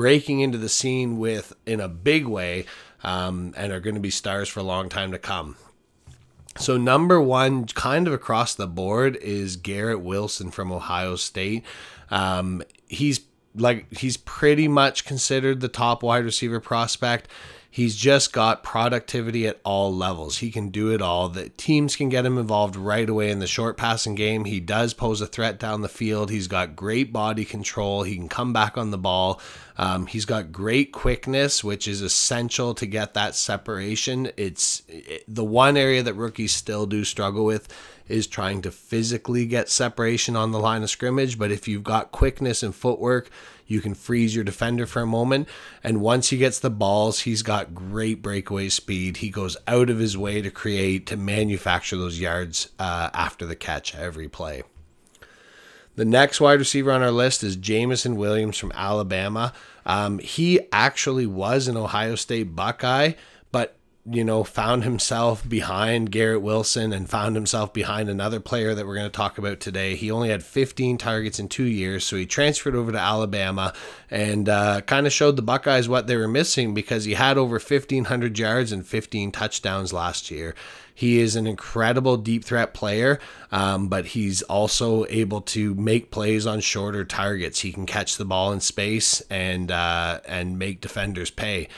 [0.00, 2.64] breaking into the scene with in a big way
[3.04, 5.56] um, and are going to be stars for a long time to come.
[6.56, 11.66] So number one, kind of across the board, is Garrett Wilson from Ohio State.
[12.10, 13.20] Um, he's
[13.54, 17.28] like he's pretty much considered the top wide receiver prospect.
[17.72, 20.38] He's just got productivity at all levels.
[20.38, 21.28] He can do it all.
[21.28, 24.44] The teams can get him involved right away in the short passing game.
[24.44, 26.30] He does pose a threat down the field.
[26.30, 28.02] He's got great body control.
[28.02, 29.40] He can come back on the ball.
[29.78, 34.32] Um, he's got great quickness, which is essential to get that separation.
[34.36, 37.68] It's it, the one area that rookies still do struggle with
[38.08, 41.38] is trying to physically get separation on the line of scrimmage.
[41.38, 43.30] But if you've got quickness and footwork,
[43.70, 45.48] you can freeze your defender for a moment.
[45.84, 49.18] And once he gets the balls, he's got great breakaway speed.
[49.18, 53.54] He goes out of his way to create, to manufacture those yards uh, after the
[53.54, 54.64] catch every play.
[55.94, 59.52] The next wide receiver on our list is Jameson Williams from Alabama.
[59.86, 63.12] Um, he actually was an Ohio State Buckeye,
[63.52, 63.76] but
[64.08, 68.94] you know, found himself behind Garrett Wilson and found himself behind another player that we're
[68.94, 69.94] going to talk about today.
[69.94, 73.74] He only had 15 targets in two years, so he transferred over to Alabama
[74.10, 77.58] and uh, kind of showed the Buckeyes what they were missing because he had over
[77.58, 80.54] 1,500 yards and 15 touchdowns last year.
[80.94, 83.20] He is an incredible deep threat player,
[83.52, 87.60] um, but he's also able to make plays on shorter targets.
[87.60, 91.68] He can catch the ball in space and uh, and make defenders pay.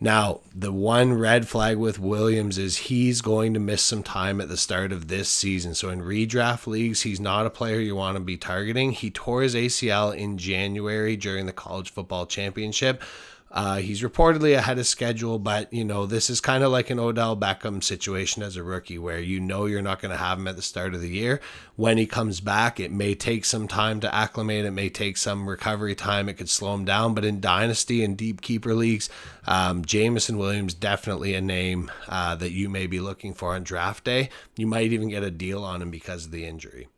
[0.00, 4.48] Now, the one red flag with Williams is he's going to miss some time at
[4.48, 5.74] the start of this season.
[5.74, 8.92] So, in redraft leagues, he's not a player you want to be targeting.
[8.92, 13.02] He tore his ACL in January during the college football championship.
[13.50, 16.98] Uh, he's reportedly ahead of schedule, but you know this is kind of like an
[16.98, 20.48] Odell Beckham situation as a rookie, where you know you're not going to have him
[20.48, 21.40] at the start of the year.
[21.76, 24.66] When he comes back, it may take some time to acclimate.
[24.66, 26.28] It may take some recovery time.
[26.28, 27.14] It could slow him down.
[27.14, 29.08] But in dynasty and deep keeper leagues,
[29.46, 34.04] um, Jameson Williams definitely a name uh, that you may be looking for on draft
[34.04, 34.28] day.
[34.56, 36.88] You might even get a deal on him because of the injury.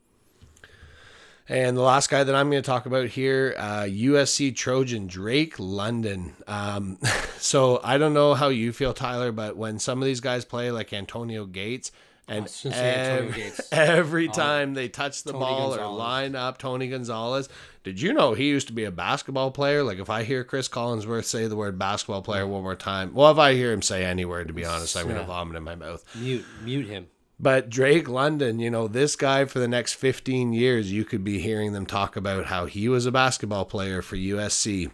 [1.51, 5.57] And the last guy that I'm going to talk about here, uh, USC Trojan Drake
[5.59, 6.35] London.
[6.47, 6.97] Um,
[7.39, 10.71] so I don't know how you feel, Tyler, but when some of these guys play
[10.71, 11.91] like Antonio Gates,
[12.29, 13.69] And was gonna say Antonio every, Gates.
[13.73, 17.49] every time they touch the Tony ball or line up Tony Gonzalez,
[17.83, 19.83] did you know he used to be a basketball player?
[19.83, 23.33] Like if I hear Cris Collinsworth say the word basketball player one more time, well,
[23.33, 25.75] if I hear him say any word, to be honest, I'm gonna vomit in my
[25.75, 26.05] mouth.
[26.15, 27.09] Mute, mute him.
[27.43, 31.41] But Drake London, you know, this guy for the next 15 years, you could be
[31.41, 34.91] hearing them talk about how he was a basketball player for USC.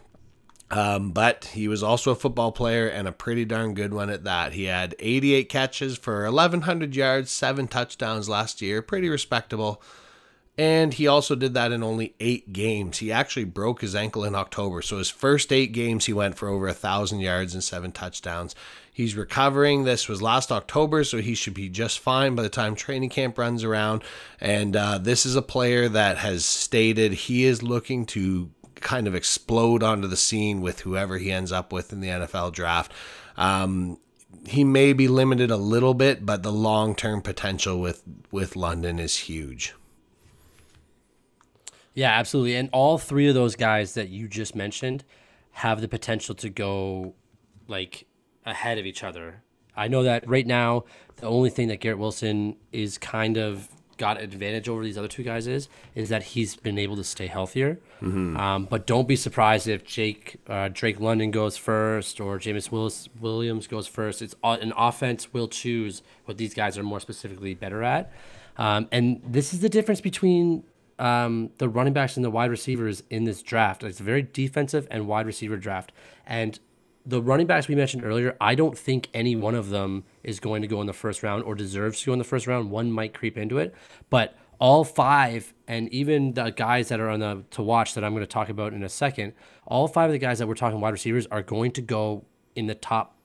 [0.71, 4.25] Um, but he was also a football player and a pretty darn good one at
[4.25, 4.53] that.
[4.53, 8.81] He had 88 catches for 1,100 yards, seven touchdowns last year.
[8.81, 9.83] Pretty respectable.
[10.59, 12.99] And he also did that in only eight games.
[12.99, 14.83] He actually broke his ankle in October.
[14.83, 18.55] So his first eight games, he went for over a thousand yards and seven touchdowns.
[18.97, 19.85] He's recovering.
[19.85, 23.37] This was last October, so he should be just fine by the time training camp
[23.37, 24.03] runs around.
[24.41, 29.15] And uh, this is a player that has stated he is looking to kind of
[29.15, 32.91] explode onto the scene with whoever he ends up with in the NFL draft.
[33.37, 33.99] Um,
[34.47, 38.99] he may be limited a little bit, but the long term potential with with London
[38.99, 39.75] is huge.
[41.93, 42.57] Yeah, absolutely.
[42.57, 45.05] And all three of those guys that you just mentioned
[45.51, 47.13] have the potential to go
[47.69, 48.07] like
[48.47, 49.43] ahead of each other.
[49.77, 50.85] I know that right now
[51.17, 53.69] the only thing that Garrett Wilson is kind of
[53.99, 57.27] got advantage over these other two guys is is that he's been able to stay
[57.27, 57.79] healthier.
[58.37, 63.09] Um, but don't be surprised if Jake uh, Drake London goes first or Jameis Willis,
[63.21, 64.21] Williams goes first.
[64.23, 68.13] It's o- an offense will choose what these guys are more specifically better at.
[68.59, 70.65] Um, and this is the difference between
[70.99, 73.83] um, the running backs and the wide receivers in this draft.
[73.83, 75.93] It's a very defensive and wide receiver draft.
[76.27, 76.59] And
[77.07, 80.63] the running backs we mentioned earlier, I don't think any one of them is going
[80.63, 82.71] to go in the first round or deserves to go in the first round.
[82.71, 83.75] One might creep into it,
[84.11, 88.13] but all five, and even the guys that are on the to watch that I'm
[88.13, 89.35] going to talk about in a second,
[89.67, 92.67] all five of the guys that we're talking wide receivers are going to go in
[92.67, 93.17] the top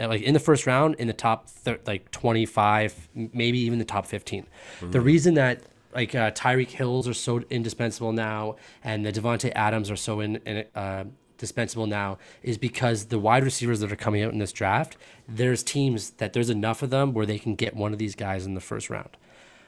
[0.00, 3.84] uh, like in the first round in the top thir- like 25 maybe even the
[3.84, 4.46] top 15
[4.90, 5.62] the reason that
[5.94, 10.36] like uh, Tyreek Hills are so indispensable now and the Davante Adams are so in,
[10.36, 11.04] in uh,
[11.42, 14.96] dispensable now is because the wide receivers that are coming out in this draft
[15.28, 18.46] there's teams that there's enough of them where they can get one of these guys
[18.46, 19.16] in the first round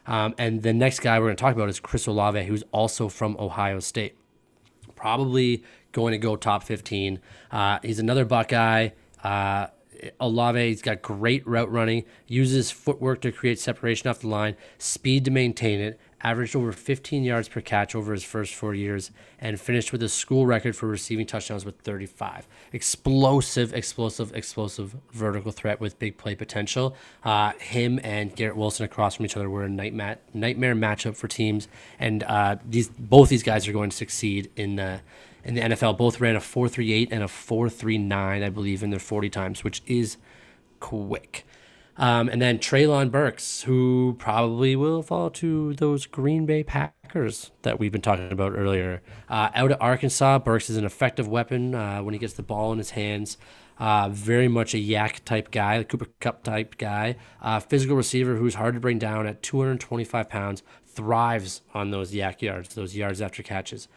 [0.07, 3.09] um, and the next guy we're going to talk about is Chris Olave who's also
[3.09, 4.17] from Ohio State
[4.95, 5.63] probably
[5.93, 7.21] going to go top 15.
[7.51, 8.91] Uh, he's another Buckeye.
[9.23, 9.67] Uh,
[10.21, 15.25] Olave, he's got great route running, uses footwork to create separation off the line, speed
[15.25, 19.61] to maintain it, averaged over 15 yards per catch over his first four years, and
[19.61, 22.49] finished with a school record for receiving touchdowns with 35.
[22.73, 26.97] Explosive, explosive, explosive vertical threat with big play potential.
[27.23, 31.29] Uh, him and Garrett Wilson across from each other were a nightmare, nightmare matchup for
[31.29, 31.69] teams,
[32.01, 35.01] and uh, these both these guys are going to succeed in the
[35.45, 35.99] in the NFL.
[35.99, 40.17] Both ran a 4.38 and a 4.39, I believe, in their 40 times, which is
[40.81, 41.47] quick.
[41.97, 47.79] Um, and then Treylon Burks, who probably will fall to those Green Bay Packers that
[47.79, 49.01] we've been talking about earlier.
[49.29, 52.73] Uh, out of Arkansas, Burks is an effective weapon uh, when he gets the ball
[52.73, 53.39] in his hands.
[53.79, 57.17] Uh, very much a YAC type guy, a Cooper Kupp type guy.
[57.41, 62.43] Uh, physical receiver who's hard to bring down at 225 pounds, thrives on those YAC
[62.43, 63.89] yards, those yards after catches.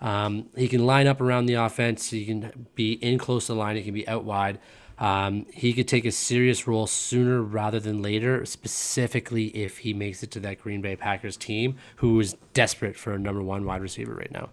[0.00, 2.10] Um, he can line up around the offense.
[2.10, 3.76] He can be in close to the line.
[3.76, 4.58] He can be out wide.
[4.98, 10.22] Um, he could take a serious role sooner rather than later, specifically if he makes
[10.22, 13.80] it to that Green Bay Packers team, who is desperate for a number one wide
[13.80, 14.50] receiver right now.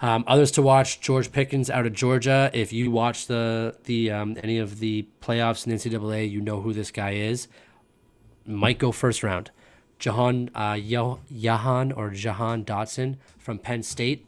[0.00, 2.50] Um, others to watch: George Pickens out of Georgia.
[2.52, 6.72] If you watch the the um, any of the playoffs in NCAA, you know who
[6.72, 7.48] this guy is.
[8.46, 9.50] Might go first round.
[9.98, 14.24] Jahan uh, Jahan or Jahan Dotson from Penn State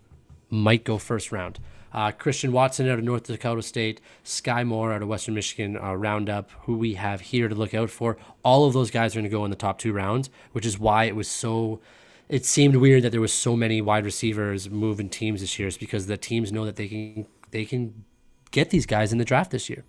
[0.48, 1.61] might go first round.
[1.93, 5.95] Uh, Christian Watson out of North Dakota State, Skyy Moore out of Western Michigan, uh,
[5.95, 8.16] roundup, who we have here to look out for.
[8.45, 10.78] All of those guys are going to go in the top two rounds, which is
[10.78, 11.80] why it was so.
[12.28, 15.76] It seemed weird that there was so many wide receivers moving teams this year, is
[15.76, 18.05] because the teams know that they can they can
[18.53, 19.84] get these guys in the draft this year.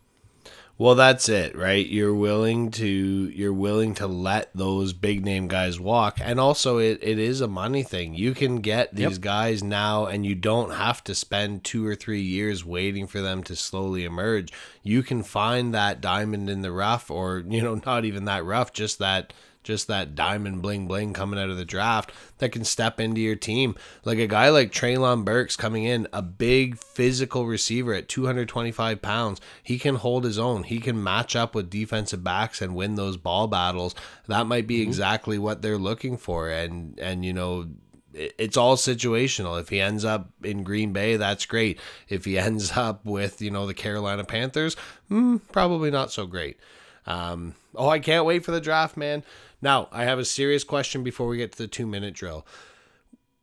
[0.81, 1.85] Well, that's it, right?
[1.85, 6.97] You're willing to you're willing to let those big name guys walk, and also it,
[7.03, 8.15] it is a money thing.
[8.15, 9.21] You can get these Yep.
[9.21, 13.43] guys now, and you don't have to spend two or three years waiting for them
[13.43, 14.51] to slowly emerge.
[14.81, 18.73] You can find that diamond in the rough, or you know, not even that rough,
[18.73, 22.99] just that just that diamond bling bling coming out of the draft that can step
[22.99, 23.75] into your team.
[24.03, 29.41] Like a guy like Treylon Burks coming in, a big physical receiver at 225 pounds.
[29.63, 30.63] He can hold his own.
[30.63, 33.95] He can match up with defensive backs and win those ball battles.
[34.27, 36.49] That might be exactly what they're looking for.
[36.49, 37.67] And, and, you know,
[38.13, 39.59] it's all situational.
[39.59, 41.79] If he ends up in Green Bay, that's great.
[42.09, 44.75] If he ends up with, you know, the Carolina Panthers,
[45.07, 46.57] hmm, probably not so great.
[47.05, 49.23] Um, oh, I can't wait for the draft, man.
[49.61, 52.45] Now, I have a serious question before we get to the two minute drill.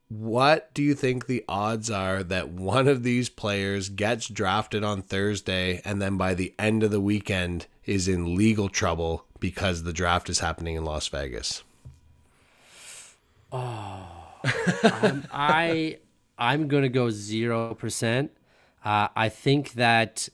[0.08, 5.02] What do you think the odds are that one of these players gets drafted on
[5.02, 9.92] Thursday and then by the end of the weekend is in legal trouble because the
[9.92, 11.62] draft is happening in Las Vegas?
[13.52, 14.06] Oh,
[15.32, 15.98] I
[16.38, 18.30] I'm gonna go zero percent.
[18.84, 20.28] Uh, I think that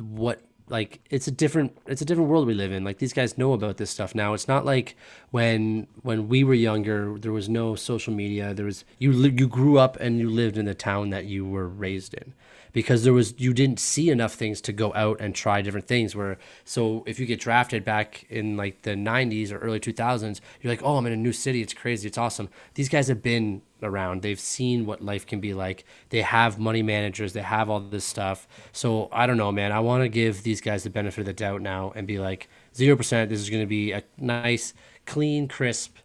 [0.00, 2.84] what like it's a different it's a different world we live in.
[2.84, 4.34] Like these guys know about this stuff now.
[4.34, 4.96] It's not like
[5.30, 8.52] when when we were younger, there was no social media.
[8.52, 11.68] There was you you grew up and you lived in the town that you were
[11.68, 12.34] raised in
[12.76, 16.14] because there was you didn't see enough things to go out and try different things
[16.14, 20.70] where so if you get drafted back in like the 90s or early 2000s you're
[20.70, 23.62] like oh i'm in a new city it's crazy it's awesome these guys have been
[23.82, 24.22] around.
[24.22, 25.84] They've seen what life can be like.
[26.10, 27.32] They have money managers.
[27.32, 28.46] They have all this stuff.
[28.72, 29.72] So i don't know man.
[29.72, 32.48] I want to give these guys the benefit of the doubt now and be like
[32.74, 34.74] 0% this is going to be a nice
[35.06, 35.96] clean crisp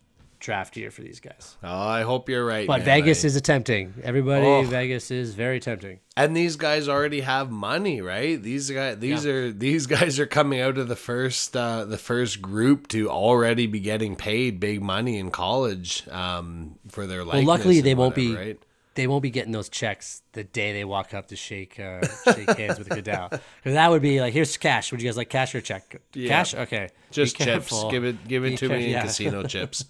[0.41, 2.67] draft year for these guys Oh, I hope you're right.
[2.67, 2.85] but man.
[2.85, 3.93] vegas I- is attempting.
[4.03, 4.63] everybody Oh.
[4.63, 8.41] vegas is very tempting and these guys already have money, right?
[8.41, 9.31] These guys, these Yeah.
[9.31, 13.65] are these guys are coming out of the first uh, the first group to already
[13.65, 17.23] be getting paid big money in college um, for their.
[17.23, 18.59] Well, luckily they won't whatever, be right?
[18.95, 22.49] They won't be getting those checks the day they walk up to shake uh, shake
[22.57, 23.29] hands with Goodell.
[23.63, 24.91] Because that would be like, here's cash.
[24.91, 26.01] Would you guys like cash or check?
[26.13, 26.89] Cash, okay.
[26.89, 27.45] Be Just chips.
[27.45, 27.91] careful.
[27.91, 29.01] Give it give it Be to me in yeah.
[29.03, 29.85] casino chips.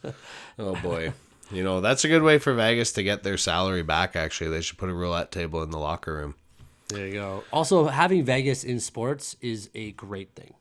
[0.60, 1.14] Oh boy.
[1.52, 4.50] You know, that's a good way for Vegas to get their salary back actually.
[4.52, 6.36] They should put a roulette table in the locker room.
[6.90, 7.44] There you go.
[7.54, 10.54] Also, having Vegas in sports is a great thing.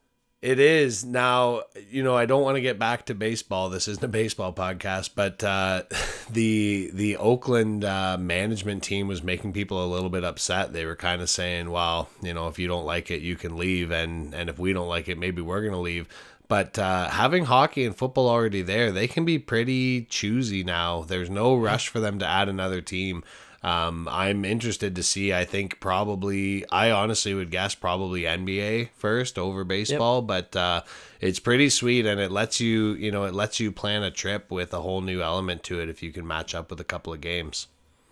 [0.42, 1.64] It is now.
[1.90, 3.68] You know, I don't want to get back to baseball.
[3.68, 5.82] This isn't a baseball podcast, but uh,
[6.30, 10.72] the the Oakland uh, management team was making people a little bit upset.
[10.72, 13.58] They were kind of saying, "Well, you know, if you don't like it, you can
[13.58, 16.08] leave, and and if we don't like it, maybe we're gonna leave."
[16.48, 21.02] But uh, having hockey and football already there, they can be pretty choosy now.
[21.02, 23.22] There's no rush for them to add another team.
[23.62, 25.34] Um, I'm interested to see.
[25.34, 30.82] I think probably, I honestly would guess probably NBA first over baseball, but uh,
[31.20, 34.50] it's pretty sweet and it lets you, you know, it lets you plan a trip
[34.50, 37.12] with a whole new element to it if you can match up with a couple
[37.12, 37.66] of games.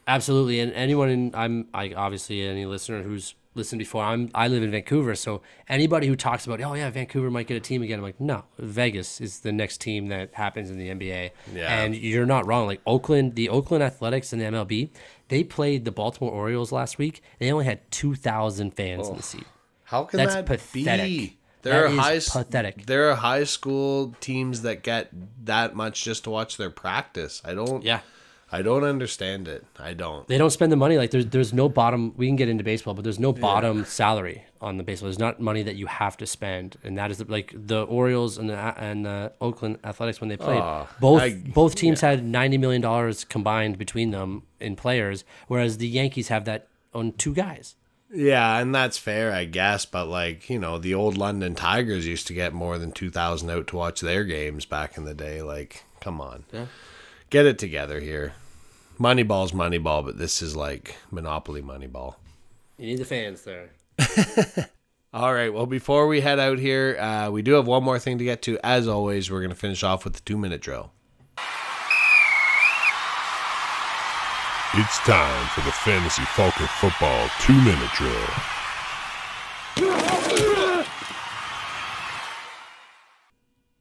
[0.07, 4.03] Absolutely, and anyone in I'm I obviously any listener who's listened before.
[4.05, 7.57] I'm I live in Vancouver, so anybody who talks about oh yeah Vancouver might get
[7.57, 10.89] a team again, I'm like no, Vegas is the next team that happens in the
[10.91, 11.31] NBA.
[11.55, 11.81] Yeah.
[11.83, 12.67] and you're not wrong.
[12.67, 14.91] Like Oakland, the Oakland Athletics and the MLB,
[15.29, 17.23] they played the Baltimore Orioles last week.
[17.39, 19.47] They only had two thousand fans in the seat.
[19.85, 21.05] How can That's that pathetic.
[21.07, 21.35] be?
[21.63, 22.87] There That are high pathetic.
[22.87, 25.09] There are high school teams that get
[25.45, 27.43] that much just to watch their practice.
[27.45, 27.83] I don't.
[27.83, 28.01] Yeah.
[28.51, 29.65] I don't understand it.
[29.79, 30.27] I don't.
[30.27, 32.15] They don't spend the money like there's there's no bottom.
[32.17, 35.09] We can get into baseball, but there's no bottom salary on the baseball.
[35.09, 38.39] There's not money that you have to spend, and that is the, like the Orioles
[38.39, 40.61] and the and the Oakland Athletics when they played.
[40.61, 45.77] Ah, both I- both teams had ninety million dollars combined between them in players, whereas
[45.77, 47.75] the Yankees have that on two guys.
[48.11, 49.85] Yeah, and that's fair, I guess.
[49.85, 53.51] But like you know, the old London Tigers used to get more than two thousand
[53.51, 55.43] out to watch their games back in the day.
[55.43, 56.45] Like, come on,
[57.31, 58.35] get it together here.
[58.99, 62.17] Moneyball's Moneyball, but this is like Monopoly Moneyball.
[62.79, 63.71] You need the fans there.
[65.15, 65.53] All right.
[65.53, 68.43] Well, before we head out here, uh, we do have one more thing to get
[68.43, 68.59] to.
[68.65, 70.93] As always, we're going to finish off with the two minute drill.
[74.75, 78.29] It's time for the Fantasy Falcon Football two minute drill.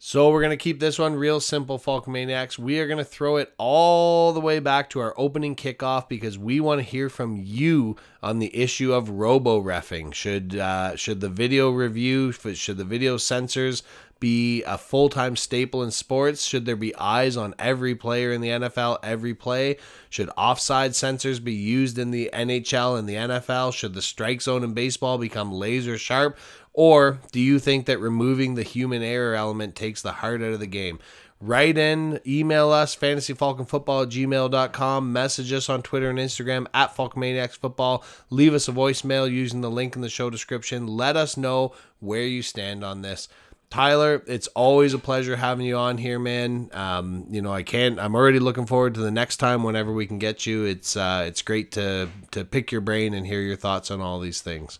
[0.07, 2.57] So we're gonna keep this one real simple, Falcomaniacs.
[2.57, 6.61] We are gonna throw it all the way back to our opening kickoff because we
[6.61, 10.13] want to hear from you on the issue of robo refing.
[10.13, 13.81] Should uh, should the video review, should the video sensors
[14.19, 16.43] be a full time staple in sports?
[16.45, 19.77] Should there be eyes on every player in the NFL, every play?
[20.09, 23.73] Should offside sensors be used in the NHL and the NFL?
[23.73, 26.37] Should the strike zone in baseball become laser sharp?
[26.73, 30.59] Or do you think that removing the human error element takes the heart out of
[30.59, 30.99] the game?
[31.39, 38.03] Write in, email us, fantasyfalconfootball at gmail.com, message us on Twitter and Instagram at FalconManiacsFootball.
[38.31, 40.87] Leave us a voicemail using the link in the show description.
[40.87, 43.27] Let us know where you stand on this.
[43.69, 46.69] Tyler, it's always a pleasure having you on here, man.
[46.71, 47.99] Um, you know, I can't.
[47.99, 50.63] I'm already looking forward to the next time whenever we can get you.
[50.63, 54.19] It's uh, it's great to to pick your brain and hear your thoughts on all
[54.19, 54.79] these things.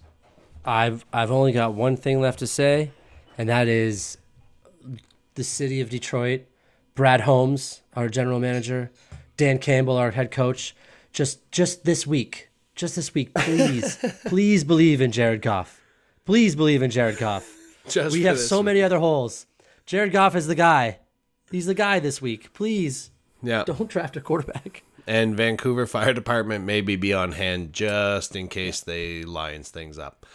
[0.63, 2.91] I've I've only got one thing left to say,
[3.37, 4.17] and that is
[5.35, 6.45] the city of Detroit,
[6.95, 8.91] Brad Holmes, our general manager,
[9.35, 10.75] Dan Campbell, our head coach.
[11.11, 15.81] Just just this week, just this week, please, please believe in Jared Goff.
[16.25, 17.56] Please believe in Jared Goff.
[17.87, 18.65] Just we have so week.
[18.65, 19.45] many other holes.
[19.85, 20.99] Jared Goff is the guy.
[21.51, 22.51] He's the guy this week.
[22.53, 23.11] Please
[23.41, 23.63] Yeah.
[23.63, 24.83] don't draft a quarterback.
[25.09, 30.25] And Vancouver Fire Department maybe be on hand just in case they lines things up.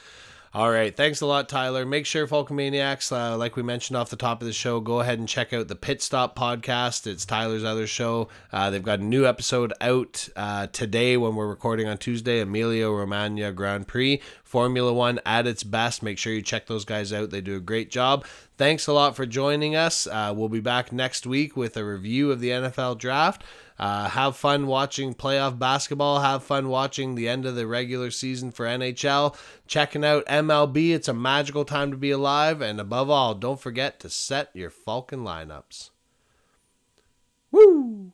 [0.54, 0.94] All right.
[0.94, 1.86] Thanks a lot, Tyler.
[1.86, 5.18] Make sure, Falcomaniacs, uh, like we mentioned off the top of the show, go ahead
[5.18, 7.06] and check out the Pit Stop podcast.
[7.06, 8.28] It's Tyler's other show.
[8.52, 12.90] Uh, they've got a new episode out uh, today when we're recording on Tuesday Emilia
[12.90, 14.20] Romagna Grand Prix.
[14.44, 16.02] Formula One at its best.
[16.02, 17.30] Make sure you check those guys out.
[17.30, 18.26] They do a great job.
[18.58, 20.06] Thanks a lot for joining us.
[20.06, 23.42] Uh, we'll be back next week with a review of the NFL draft.
[23.82, 26.20] Uh, have fun watching playoff basketball.
[26.20, 29.34] Have fun watching the end of the regular season for NHL.
[29.66, 30.94] Checking out MLB.
[30.94, 32.60] It's a magical time to be alive.
[32.60, 35.90] And above all, don't forget to set your Falcon lineups.
[37.50, 38.12] Woo!